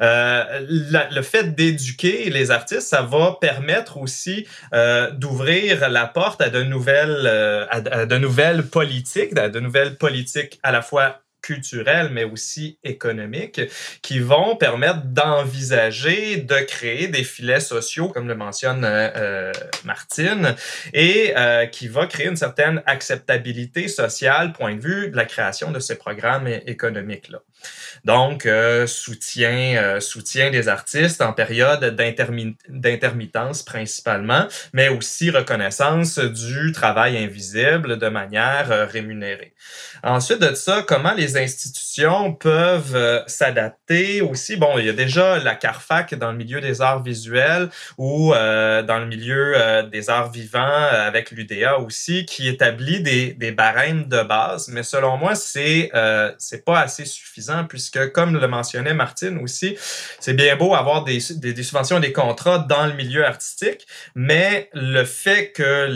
[0.00, 6.50] euh, le fait d'éduquer les artistes, ça va permettre aussi euh, d'ouvrir la porte à
[6.50, 7.26] de nouvelles,
[7.70, 13.60] à de nouvelles politiques, à de nouvelles politiques à la fois culturelles, mais aussi économiques,
[14.02, 19.52] qui vont permettre d'envisager, de créer des filets sociaux, comme le mentionne euh, euh
[19.84, 20.54] Martine,
[20.92, 25.70] et euh, qui va créer une certaine acceptabilité sociale, point de vue de la création
[25.70, 27.40] de ces programmes économiques-là.
[28.04, 31.94] Donc, euh, soutien, euh, soutien des artistes en période
[32.68, 39.52] d'intermittence principalement, mais aussi reconnaissance du travail invisible de manière euh, rémunérée.
[40.02, 44.56] Ensuite de ça, comment les institutions peuvent s'adapter aussi?
[44.56, 48.98] Bon, il y a déjà la CARFAC dans le milieu des arts visuels ou dans
[48.98, 54.84] le milieu des arts vivants avec l'UDA aussi, qui établit des, barèmes de base, mais
[54.84, 55.90] selon moi, c'est
[56.38, 59.76] c'est pas assez suffisant puisque que, comme le mentionnait Martine aussi,
[60.20, 65.04] c'est bien beau avoir des, des, subventions, des contrats dans le milieu artistique, mais le
[65.04, 65.86] fait que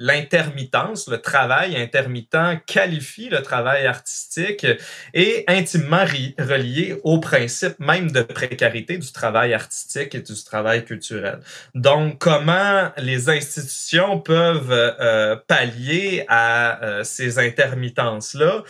[0.00, 4.66] l'intermittence, le travail intermittent qualifie le travail artistique
[5.12, 11.40] est intimement relié au principe même de précarité du travail artistique et du travail culturel.
[11.74, 18.62] Donc, comment les institutions peuvent euh, pallier à euh, ces intermittences-là?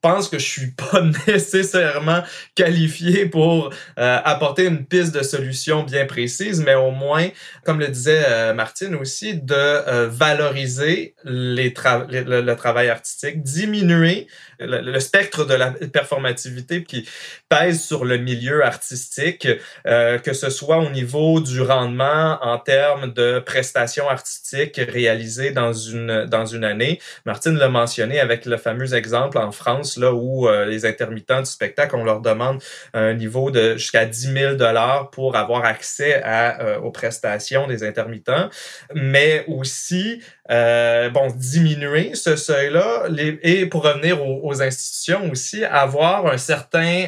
[0.00, 2.22] Pense que je suis pas nécessairement
[2.54, 7.28] qualifié pour euh, apporter une piste de solution bien précise, mais au moins,
[7.64, 11.74] comme le disait euh, Martine aussi, de euh, valoriser les
[12.08, 14.26] le, travail artistique, diminuer
[14.58, 17.08] le, spectre de la performativité qui
[17.48, 19.46] pèse sur le milieu artistique,
[19.84, 26.24] que ce soit au niveau du rendement en termes de prestations artistiques réalisées dans une,
[26.24, 27.00] dans une année.
[27.26, 31.50] Martine l'a mentionné avec le fameux exemple en France là où euh, les intermittents du
[31.50, 32.62] spectacle, on leur demande
[32.94, 37.84] un niveau de jusqu'à 10 000 dollars pour avoir accès à, euh, aux prestations des
[37.84, 38.48] intermittents,
[38.94, 43.08] mais aussi euh, bon, diminuer ce seuil-là
[43.42, 47.06] et pour revenir aux, institutions aussi, avoir un certain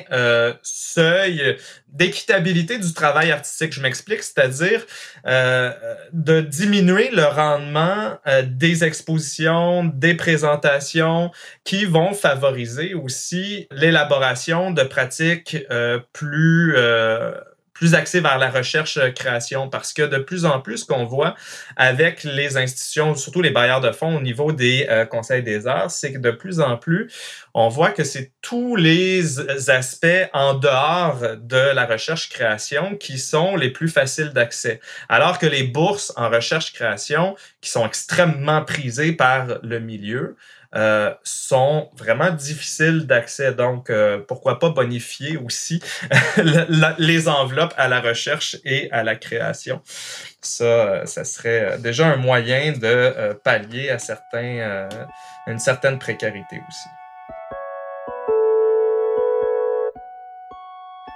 [0.63, 1.57] seuil
[1.93, 3.73] d'équitabilité du travail artistique.
[3.73, 4.87] Je m'explique, c'est-à-dire
[5.27, 5.73] euh,
[6.13, 11.31] de diminuer le rendement euh, des expositions, des présentations
[11.65, 16.75] qui vont favoriser aussi l'élaboration de pratiques euh, plus
[17.81, 21.35] plus axé vers la recherche-création euh, parce que de plus en plus, ce qu'on voit
[21.77, 25.91] avec les institutions, surtout les bailleurs de fonds au niveau des euh, conseils des arts,
[25.91, 27.11] c'est que de plus en plus,
[27.55, 33.71] on voit que c'est tous les aspects en dehors de la recherche-création qui sont les
[33.71, 34.81] plus faciles d'accès.
[35.09, 40.37] Alors que les bourses en recherche-création, qui sont extrêmement prisées par le milieu,
[40.77, 43.53] euh, sont vraiment difficiles d'accès.
[43.55, 45.83] Donc, euh, pourquoi pas bonifier aussi
[46.99, 49.83] les enveloppes à la recherche et à la création.
[50.41, 54.89] Ça, euh, ça serait déjà un moyen de pallier à certains,
[55.47, 56.89] une certaine précarité aussi.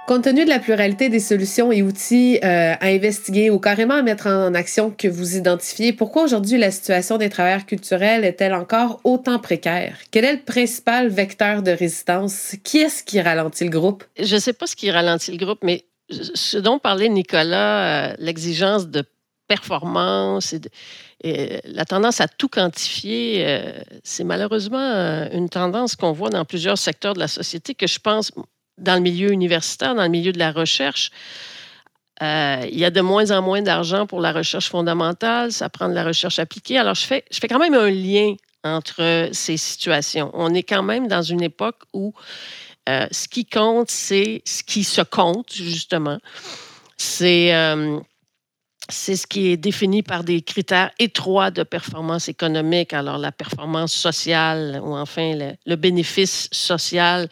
[0.07, 4.03] Compte tenu de la pluralité des solutions et outils euh, à investiguer ou carrément à
[4.03, 8.99] mettre en action que vous identifiez, pourquoi aujourd'hui la situation des travailleurs culturels est-elle encore
[9.03, 9.97] autant précaire?
[10.11, 12.55] Quel est le principal vecteur de résistance?
[12.63, 14.03] Qui est-ce qui ralentit le groupe?
[14.19, 18.15] Je ne sais pas ce qui ralentit le groupe, mais ce dont parlait Nicolas, euh,
[18.19, 19.03] l'exigence de
[19.47, 20.53] performance
[21.23, 23.71] et, la tendance à tout quantifier, euh,
[24.03, 28.31] c'est malheureusement une tendance qu'on voit dans plusieurs secteurs de la société que je pense,
[28.77, 31.11] dans le milieu universitaire, dans le milieu de la recherche,
[32.21, 35.89] euh, il y a de moins en moins d'argent pour la recherche fondamentale, ça prend
[35.89, 36.77] de la recherche appliquée.
[36.77, 40.31] Alors, je fais, je fais quand même un lien entre ces situations.
[40.33, 42.13] On est quand même dans une époque où
[42.87, 46.19] euh, ce qui compte, c'est ce qui se compte, justement.
[46.97, 47.99] C'est euh,
[48.89, 52.93] ce qui est défini par des critères étroits de performance économique.
[52.93, 57.27] Alors, la performance sociale ou enfin le bénéfice social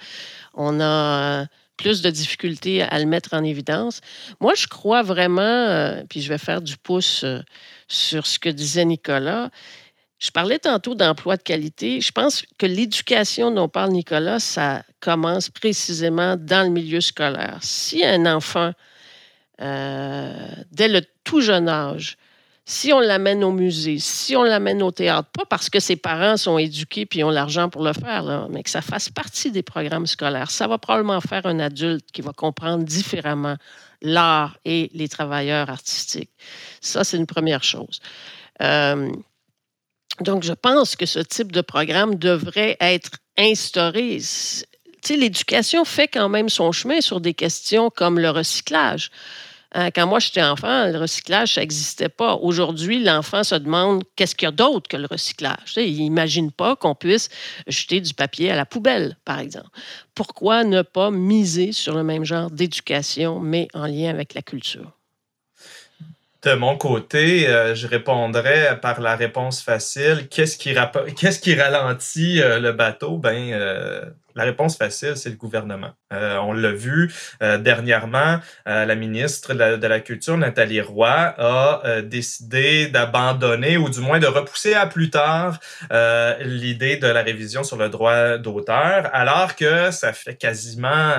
[0.53, 1.45] on a euh,
[1.77, 4.01] plus de difficultés à le mettre en évidence.
[4.39, 7.39] Moi, je crois vraiment, euh, puis je vais faire du pouce euh,
[7.87, 9.49] sur ce que disait Nicolas.
[10.19, 11.99] Je parlais tantôt d'emploi de qualité.
[11.99, 17.57] Je pense que l'éducation dont parle Nicolas, ça commence précisément dans le milieu scolaire.
[17.61, 18.71] Si un enfant,
[19.59, 22.17] dès le tout jeune âge,
[22.65, 26.37] si on l'amène au musée, si on l'amène au théâtre, pas parce que ses parents
[26.37, 30.07] sont éduqués puis ont l'argent pour le faire, mais que ça fasse partie des programmes
[30.07, 33.57] scolaires, ça va probablement faire un adulte qui va comprendre différemment
[34.01, 36.31] l'art et les travailleurs artistiques.
[36.79, 37.99] Ça, c'est une première chose.
[38.61, 39.11] Euh,
[40.21, 44.19] donc, je pense que ce type de programme devrait être instauré.
[45.09, 49.09] L'éducation fait quand même son chemin sur des questions comme le recyclage.
[49.73, 52.35] Hein, quand moi j'étais enfant, le recyclage, ça n'existait pas.
[52.35, 55.73] Aujourd'hui, l'enfant se demande qu'est-ce qu'il y a d'autre que le recyclage?
[55.77, 57.29] il n'imagine pas qu'on puisse
[57.67, 59.69] jeter du papier à la poubelle, par exemple.
[60.15, 64.93] Pourquoi ne pas miser sur le même genre d'éducation, mais en lien avec la culture?
[66.43, 70.27] De mon côté, euh, je répondrais par la réponse facile.
[70.29, 70.75] Qu'est-ce qui,
[71.41, 73.17] qui ralentit euh, le bateau?
[73.17, 74.03] Ben, euh,
[74.35, 75.91] la réponse facile, c'est le gouvernement.
[76.13, 82.01] Euh, on l'a vu euh, dernièrement, euh, la ministre de la, Culture, Nathalie Roy, a
[82.01, 85.59] décidé d'abandonner ou du moins de repousser à plus tard
[86.41, 91.13] l'idée de la révision sur le droit d'auteur, alors que ça fait quasiment,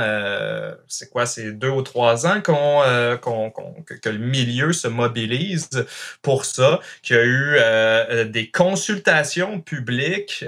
[0.88, 3.52] c'est quoi, c'est deux ou trois ans qu'on,
[3.86, 5.86] que, le milieu se mobilise
[6.20, 10.44] pour ça, qu'il y a eu des consultations publiques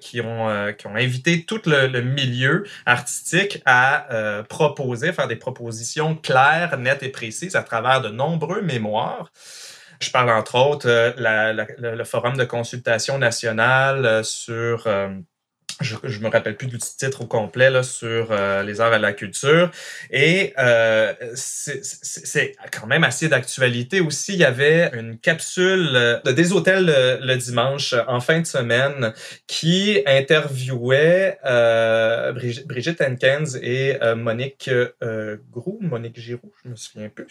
[0.00, 5.36] qui, ont, qui ont invité toute le le, milieu artistique à euh, proposer, faire des
[5.36, 9.30] propositions claires, nettes et précises à travers de nombreux mémoires.
[10.00, 14.86] Je parle entre autres euh, le Forum de consultation nationale euh, sur
[15.80, 18.98] je, je me rappelle plus du titre au complet là, sur euh, les arts et
[18.98, 19.70] la culture.
[20.10, 24.34] Et euh, c'est quand même assez d'actualité aussi.
[24.34, 26.86] Il y avait une capsule euh, de des hôtels
[27.20, 29.12] le, dimanche en fin de semaine
[29.46, 31.38] qui interviewait
[32.34, 33.00] Brigitte, Brigitte
[33.62, 34.70] et Monique
[35.02, 37.26] euh, Grou, Monique Giroux, je me souviens plus,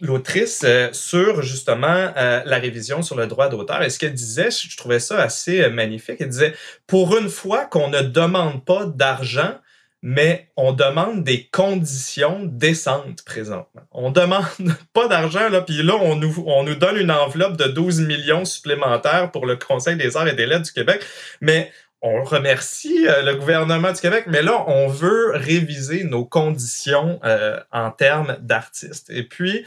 [0.00, 3.82] l'autrice, sur justement la révision sur le droit d'auteur.
[3.82, 6.16] Et ce qu'elle disait, je trouvais ça assez magnifique.
[6.20, 6.54] Elle disait,
[6.86, 9.54] pour une fois, qu'on ne demande pas d'argent,
[10.02, 13.82] mais on demande des conditions décentes présentement.
[13.92, 14.44] On demande
[14.92, 18.44] pas d'argent, là, puis là, on nous, on nous donne une enveloppe de 12 millions
[18.44, 21.04] supplémentaires pour le Conseil des arts et des lettres du Québec,
[21.40, 21.70] mais
[22.02, 27.60] on remercie euh, le gouvernement du Québec, mais là, on veut réviser nos conditions euh,
[27.70, 29.08] en termes d'artistes.
[29.10, 29.64] Et puis,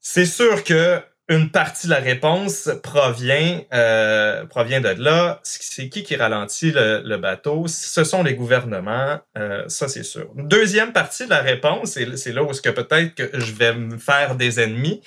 [0.00, 5.40] c'est sûr que une partie de la réponse provient, euh, provient de là.
[5.44, 7.68] C'est qui qui ralentit le, bateau?
[7.68, 10.28] Ce sont les gouvernements, euh, ça c'est sûr.
[10.34, 13.72] Deuxième partie de la réponse, et c'est là où est-ce que peut-être que je vais
[13.72, 15.02] me faire des ennemis,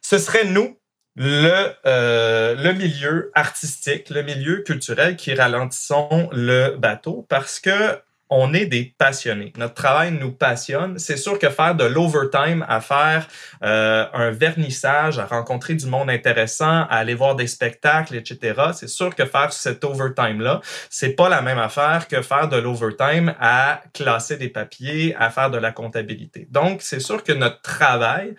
[0.00, 0.78] ce serait nous,
[1.14, 8.52] le, euh, le milieu artistique, le milieu culturel qui ralentissons le bateau parce que on
[8.54, 9.52] est des passionnés.
[9.56, 10.98] Notre travail nous passionne.
[10.98, 13.28] C'est sûr que faire de l'overtime, à faire
[13.62, 18.54] euh, un vernissage, à rencontrer du monde intéressant, à aller voir des spectacles, etc.
[18.74, 20.60] C'est sûr que faire cet overtime-là,
[20.90, 25.50] c'est pas la même affaire que faire de l'overtime à classer des papiers, à faire
[25.50, 26.48] de la comptabilité.
[26.50, 28.34] Donc, c'est sûr que notre travail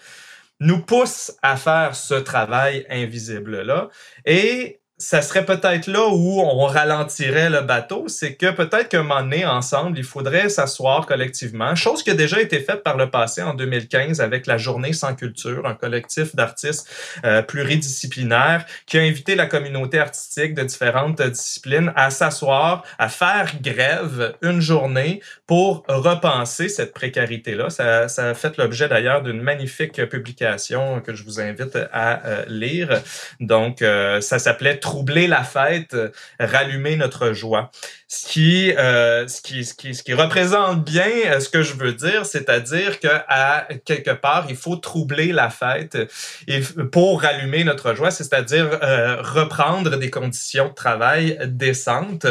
[0.60, 3.90] nous pousse à faire ce travail invisible-là.
[4.26, 9.22] Et ça serait peut-être là où on ralentirait le bateau, c'est que peut-être qu'un moment
[9.22, 13.44] donné, ensemble, il faudrait s'asseoir collectivement, chose qui a déjà été faite par le passé
[13.44, 16.90] en 2015 avec la Journée sans culture, un collectif d'artistes
[17.26, 23.52] euh, pluridisciplinaires qui a invité la communauté artistique de différentes disciplines à s'asseoir, à faire
[23.62, 27.70] grève une journée pour repenser cette précarité-là.
[27.70, 32.46] Ça, ça a fait l'objet d'ailleurs d'une magnifique publication que je vous invite à euh,
[32.48, 33.02] lire.
[33.40, 36.10] Donc, euh, ça s'appelait troubler la fête, euh,
[36.40, 37.72] rallumer notre joie.
[38.08, 41.74] Ce qui, euh, ce qui, ce qui, ce qui représente bien euh, ce que je
[41.74, 45.98] veux dire, c'est-à-dire que à quelque part, il faut troubler la fête
[46.94, 48.68] pour rallumer notre joie, c'est-à-dire
[49.40, 52.28] reprendre des conditions de travail décentes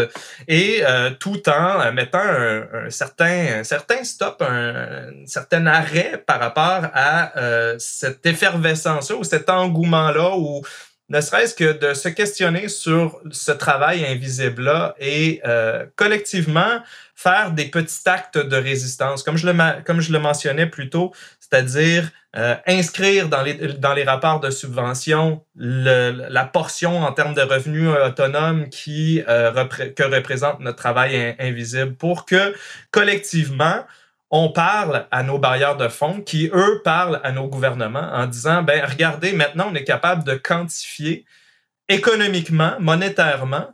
[0.49, 0.83] et
[1.21, 7.33] tout en mettant un, certain, un certain stop, un, certain arrêt par rapport à
[7.79, 10.63] cette effervescence ou cet engouement-là où
[11.09, 16.81] ne serait-ce que de se questionner sur ce travail invisible-là et euh, collectivement
[17.15, 19.23] faire des petits actes de résistance.
[19.23, 23.95] Comme je le, comme je le mentionnais plus tôt, c'est-à-dire euh, inscrire dans les, dans
[23.95, 29.65] les rapports de subvention le, la portion en termes de revenus autonomes qui, euh,
[29.97, 32.55] que représente notre travail invisible pour que
[32.91, 33.85] collectivement,
[34.31, 38.63] on parle à nos barrières de fonds qui, eux, parlent à nos gouvernements en disant,
[38.63, 41.25] ben, regardez, maintenant, on est capable de quantifier
[41.89, 43.69] économiquement, monétairement,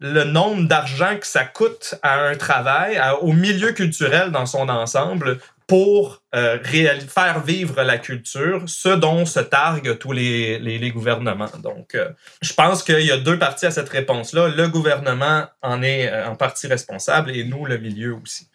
[0.00, 5.40] le nombre d'argent que ça coûte à un travail, au milieu culturel dans son ensemble,
[5.68, 11.50] pour euh, faire vivre la culture, ce dont se targuent tous les, gouvernements.
[11.62, 12.08] Donc, euh,
[12.40, 14.48] je pense qu'il y a deux parties à cette réponse-là.
[14.48, 18.47] Le gouvernement en est euh, en partie responsable et nous, le milieu aussi.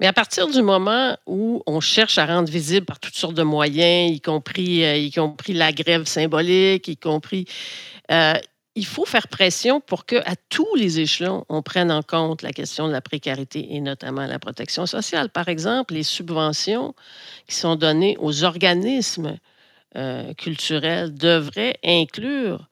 [0.00, 3.42] Mais à partir du moment où on cherche à rendre visible par toutes sortes de
[3.42, 7.46] moyens, y compris, euh, y compris la grève symbolique, y compris...
[8.10, 8.34] Euh,
[8.76, 12.50] il faut faire pression pour que, à tous les échelons, on prenne en compte la
[12.50, 15.30] question de la précarité et notamment la protection sociale.
[15.30, 16.94] Par exemple, les subventions
[17.46, 19.38] qui sont données aux organismes
[19.96, 22.68] euh, culturels devraient inclure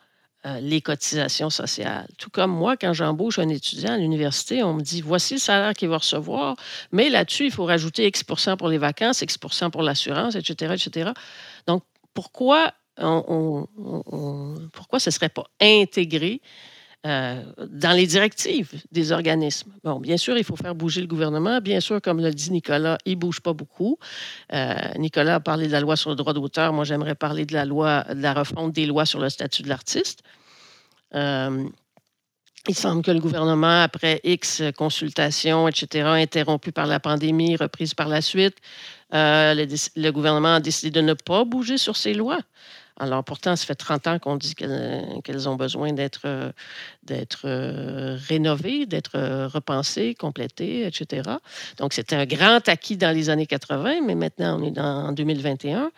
[0.47, 2.09] euh, les cotisations sociales.
[2.19, 5.75] Tout comme moi, quand j'embauche un étudiant à l'université, on me dit voici le salaire
[5.75, 6.57] qu'il va recevoir,
[6.91, 11.13] mais là-dessus, il faut rajouter X pour les vacances, X pour l'assurance, etc., etc.
[11.67, 11.85] Donc,
[12.15, 12.73] pourquoi,
[14.73, 16.41] pourquoi ce ne serait pas intégré
[17.05, 19.73] euh, dans les directives des organismes.
[19.83, 21.61] Bon, bien sûr, il faut faire bouger le gouvernement.
[21.61, 23.99] Bien sûr, comme l'a dit Nicolas, il ne bouge pas beaucoup.
[24.53, 26.73] Euh, Nicolas a parlé de la loi sur le droit d'auteur.
[26.73, 29.69] Moi, j'aimerais parler de la loi, de la refonte des lois sur le statut de
[29.69, 30.23] l'artiste.
[31.17, 31.65] Euh,
[32.69, 38.07] il semble que le gouvernement, après X consultations, etc., interrompues par la pandémie, reprises par
[38.07, 38.59] la suite,
[39.11, 42.39] le, gouvernement a décidé de ne pas bouger sur ces lois.
[43.03, 46.53] Alors pourtant, ça fait 30 ans qu'on dit qu'elles ont besoin d'être
[47.45, 51.29] euh, rénovées, d'être repensées, complétées, etc.
[51.79, 55.91] Donc c'était un grand acquis dans les années 80, mais maintenant on est en 2021.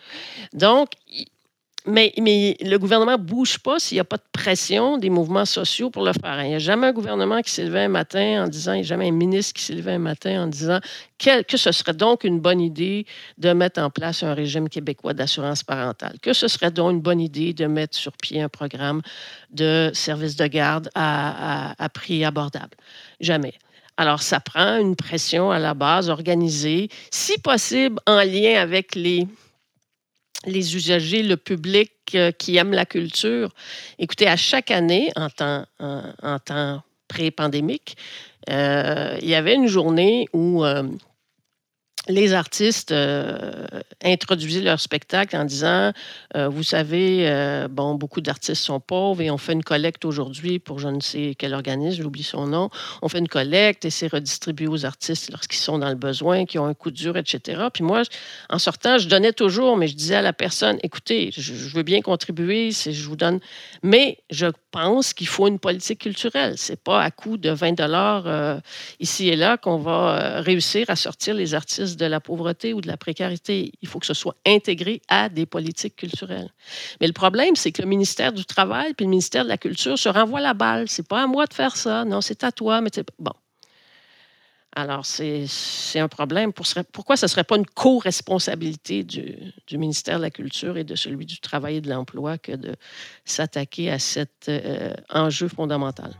[0.54, 0.92] Donc
[1.86, 5.44] mais, mais, le gouvernement ne bouge pas s'il n'y a pas de pression des mouvements
[5.44, 6.42] sociaux pour le faire.
[6.42, 8.84] Il n'y a jamais un gouvernement qui s'est levé un matin en disant, il n'y
[8.84, 10.80] a jamais un ministre qui s'est levé un matin en disant
[11.18, 13.06] que ce serait donc une bonne idée
[13.38, 17.20] de mettre en place un régime québécois d'assurance parentale, que ce serait donc une bonne
[17.20, 19.02] idée de mettre sur pied un programme
[19.50, 22.76] de services de garde à, à prix abordable?
[23.20, 23.54] Jamais.
[23.96, 29.28] Alors, ça prend une pression à la base organisée, si possible en lien avec les
[30.46, 33.50] les usagers, le public euh, qui aime la culture.
[33.98, 35.64] Écoutez, à chaque année, en temps,
[36.44, 37.96] temps pré-pandémique,
[38.50, 40.82] euh, il y avait une journée où euh,
[42.08, 43.66] les artistes euh,
[44.02, 45.92] introduisaient leur spectacle en disant,
[46.36, 50.58] euh, vous savez, euh, bon, beaucoup d'artistes sont pauvres et on fait une collecte aujourd'hui
[50.58, 52.68] pour je ne sais quel organisme, j'oublie son nom.
[53.00, 56.58] On fait une collecte et c'est redistribué aux artistes lorsqu'ils sont dans le besoin, qui
[56.58, 57.68] ont un coup dur, etc.
[57.72, 58.02] Puis moi,
[58.50, 62.02] en sortant, je donnais toujours, mais je disais à la personne, écoutez, je, veux bien
[62.02, 63.40] contribuer, je vous donne,
[63.82, 66.54] mais je pense qu'il faut une politique culturelle.
[66.56, 68.60] C'est pas à coût de 20 dollars
[69.00, 72.86] ici et là qu'on va réussir à sortir les artistes de la pauvreté ou de
[72.86, 73.72] la précarité.
[73.82, 76.50] Il faut que ce soit intégré à des politiques culturelles.
[77.00, 79.98] Mais le problème, c'est que le ministère du Travail puis le ministère de la Culture
[79.98, 80.88] se renvoient la balle.
[80.88, 82.04] C'est pas à moi de faire ça.
[82.04, 82.80] Non, c'est à toi.
[82.80, 83.32] Mais bon.
[84.76, 85.46] Alors, c'est
[86.00, 86.52] un problème.
[86.92, 91.26] pourquoi ce ne serait pas une co-responsabilité du, ministère de la Culture et de celui
[91.26, 92.74] du Travail et de l'Emploi que de
[93.24, 96.12] s'attaquer à cet euh, enjeu fondamental?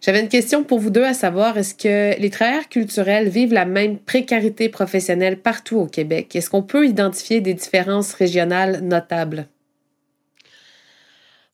[0.00, 3.64] J'avais une question pour vous deux à savoir, est-ce que les travailleurs culturels vivent la
[3.64, 6.36] même précarité professionnelle partout au Québec?
[6.36, 9.48] Est-ce qu'on peut identifier des différences régionales notables?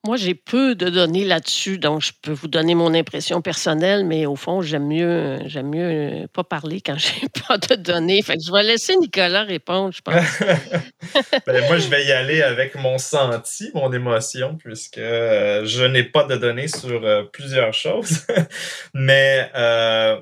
[0.04, 4.26] Moi, j'ai peu de données là-dessus, donc je peux vous donner mon impression personnelle, mais
[4.26, 8.20] au fond, j'aime mieux, j'aime mieux euh, pas parler quand j'ai pas de données.
[8.20, 10.24] Fait que je vais laisser Nicolas répondre, je pense.
[11.46, 16.02] ben, moi, je vais y aller avec mon senti, mon émotion, puisque euh, je n'ai
[16.02, 18.26] pas de données sur euh, plusieurs choses.
[18.94, 19.52] mais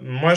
[0.02, 0.34] moi,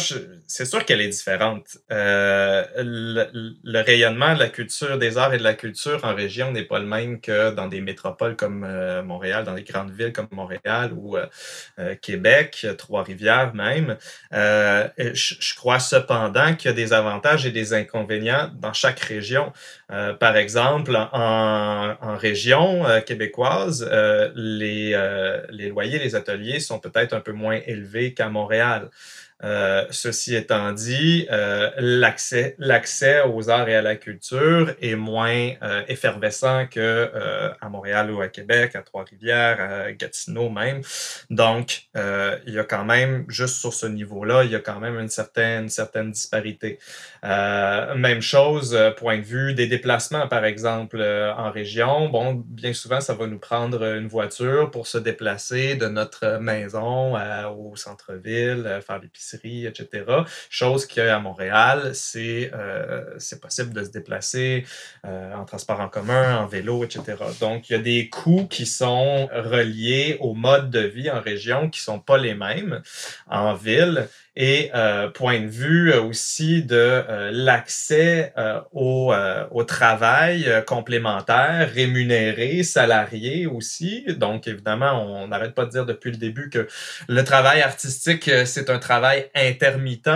[0.54, 1.78] c'est sûr qu'elle est différente.
[1.90, 6.64] Le, le, rayonnement de la culture, des arts et de la culture en région n'est
[6.64, 8.66] pas le même que dans des métropoles comme
[9.04, 11.26] Montréal dans les grandes villes comme Montréal ou euh,
[11.80, 13.98] euh, Québec, Trois-Rivières même.
[14.34, 19.54] Euh, je, crois cependant qu'il y a des avantages et des inconvénients dans chaque région.
[20.20, 23.88] par exemple, en, région québécoise,
[24.36, 24.92] les,
[25.50, 28.90] les loyers, les ateliers sont peut-être un peu moins élevés qu'à Montréal.
[29.44, 35.84] Euh, ceci étant dit, euh, l'accès, aux arts et à la culture est moins euh,
[35.88, 37.12] effervescent que
[37.60, 40.82] à Montréal ou à Québec, à Trois-Rivières, à Gatineau même.
[41.30, 45.00] Donc, il y a quand même, juste sur ce niveau-là, il y a quand même
[45.00, 46.80] une certaine, certaine disparité.
[47.24, 52.10] même chose, point de vue des déplacements, par exemple, en région.
[52.10, 57.16] Bon, bien souvent, ça va nous prendre une voiture pour se déplacer de notre maison
[57.58, 59.33] au centre-ville, faire l'épicerie
[60.50, 64.66] Chose qu'à Montréal, c'est euh, possible de se déplacer
[65.06, 67.16] euh, en transport en commun, en vélo, etc.
[67.40, 71.70] Donc, il y a des coûts qui sont reliés au mode de vie en région
[71.70, 72.82] qui sont pas les mêmes
[73.28, 79.14] en ville et euh, point de vue aussi de euh, l'accès euh, au,
[79.52, 84.06] au, travail complémentaire, rémunéré, salarié aussi.
[84.18, 86.68] Donc, évidemment, on n'arrête pas de dire depuis le début que
[87.08, 90.10] le travail artistique, c'est un travail intermittent.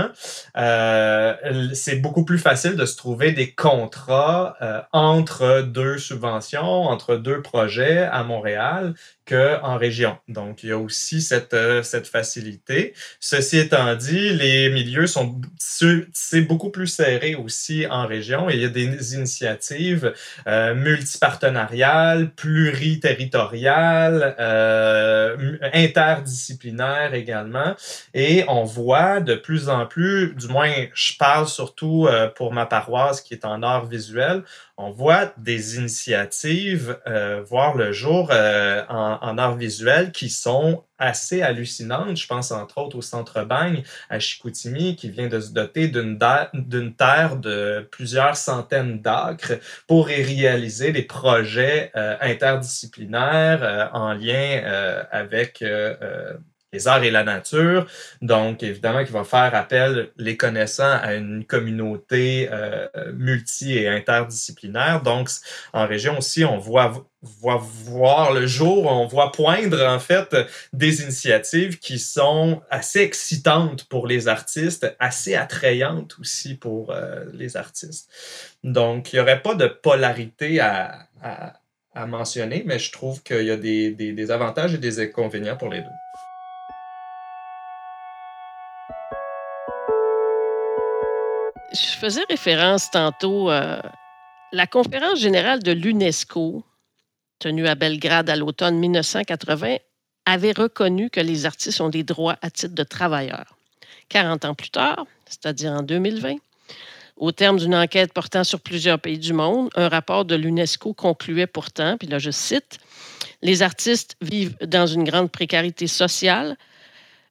[1.73, 4.57] c'est beaucoup plus facile de se trouver des contrats
[4.91, 8.93] entre deux subventions, entre deux projets à Montréal
[9.27, 10.17] qu'en région.
[10.27, 12.93] Donc, il y a aussi cette, euh, cette facilité.
[13.19, 15.39] Ceci étant dit, les milieux sont
[16.13, 20.13] c'est beaucoup plus serré aussi en région et il y a des initiatives
[20.47, 27.75] euh, multipartenariales, pluriterritoriales, euh, interdisciplinaires également.
[28.13, 32.65] Et on voit de plus en plus, du moins, je parle surtout euh, pour ma
[32.65, 34.43] paroisse qui est en art visuel,
[34.79, 40.83] on voit des initiatives euh, voir le jour euh, en, en, art visuel qui sont
[40.99, 42.15] assez hallucinantes.
[42.15, 46.93] Je pense entre autres au Centre Bagne à Chicoutimi qui vient de se doter d'une
[46.95, 49.53] terre de plusieurs centaines d'acres
[49.87, 54.61] pour y réaliser des projets euh, interdisciplinaires en lien
[55.11, 55.63] avec
[56.77, 57.87] les arts et la nature.
[58.21, 65.01] Donc, évidemment, qui va faire appel, les connaissants, à une communauté euh, multi- et interdisciplinaire.
[65.01, 65.29] Donc,
[65.73, 70.35] en région aussi, on voit, voir le jour, on voit poindre, en fait,
[70.71, 77.57] des initiatives qui sont assez excitantes pour les artistes, assez attrayantes aussi pour euh, les
[77.57, 78.09] artistes.
[78.63, 81.07] Donc, il n'y aurait pas de polarité à,
[82.07, 85.97] mentionner, mais je trouve qu'il y a des avantages et des inconvénients pour les deux.
[91.79, 93.81] Je faisais référence tantôt à euh,
[94.51, 96.63] la conférence générale de l'UNESCO,
[97.39, 99.77] tenue à Belgrade à l'automne 1980,
[100.25, 103.57] avait reconnu que les artistes ont des droits à titre de travailleurs.
[104.09, 106.37] 40 ans plus tard, c'est-à-dire en 2020,
[107.17, 111.47] au terme d'une enquête portant sur plusieurs pays du monde, un rapport de l'UNESCO concluait
[111.47, 112.79] pourtant, puis là je cite,
[113.41, 116.57] Les artistes vivent dans une grande précarité sociale,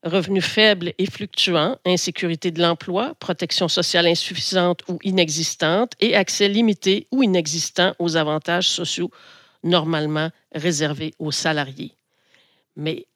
[0.06, 7.06] revenus faibles et fluctuants, insécurité de l'emploi, protection sociale insuffisante ou inexistante et accès limité
[7.10, 9.10] ou inexistant aux avantages sociaux
[9.64, 11.92] normalement réservés aux salariés.
[12.76, 13.06] Mais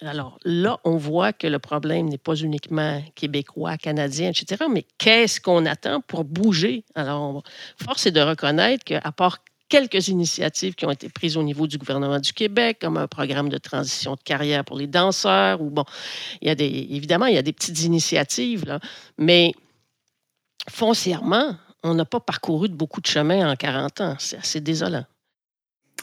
[0.00, 5.40] alors là, on voit que le problème n'est pas uniquement québécois, canadien, etc., mais qu'est-ce
[5.40, 6.84] qu'on attend pour bouger?
[6.94, 7.42] Alors,
[7.76, 11.78] force est de reconnaître qu'à part quelques initiatives qui ont été prises au niveau du
[11.78, 15.84] gouvernement du Québec, comme un programme de transition de carrière pour les danseurs, ou bon,
[16.42, 18.80] il y a des, évidemment, il y a des petites initiatives, là,
[19.16, 19.52] mais
[20.68, 24.16] foncièrement, on n'a pas parcouru de beaucoup de chemin en 40 ans.
[24.18, 25.04] C'est assez désolant.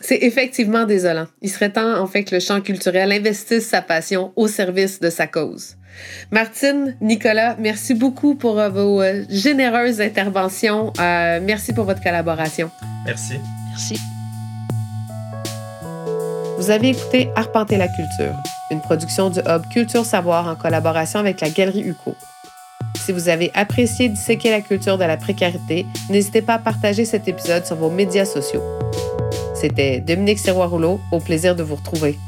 [0.02, 1.28] C'est effectivement désolant.
[1.44, 5.12] Il serait temps, en fait, que le champ culturel investisse sa passion au service de
[5.12, 5.76] sa cause.
[6.32, 10.92] Martine, Nicolas, merci beaucoup pour euh, vos euh, généreuses interventions.
[11.00, 12.72] Euh, merci pour votre collaboration.
[13.06, 13.36] Merci.
[16.58, 18.36] Vous avez écouté Arpenter la culture,
[18.72, 22.16] une production du Hub Culture Savoir en collaboration avec la Galerie UCO.
[22.98, 27.28] Si vous avez apprécié disséquer la culture de la précarité, n'hésitez pas à partager cet
[27.28, 28.62] épisode sur vos médias sociaux.
[29.56, 32.20] C'était Dominique Sirois-Rouleau, au plaisir de vous retrouver.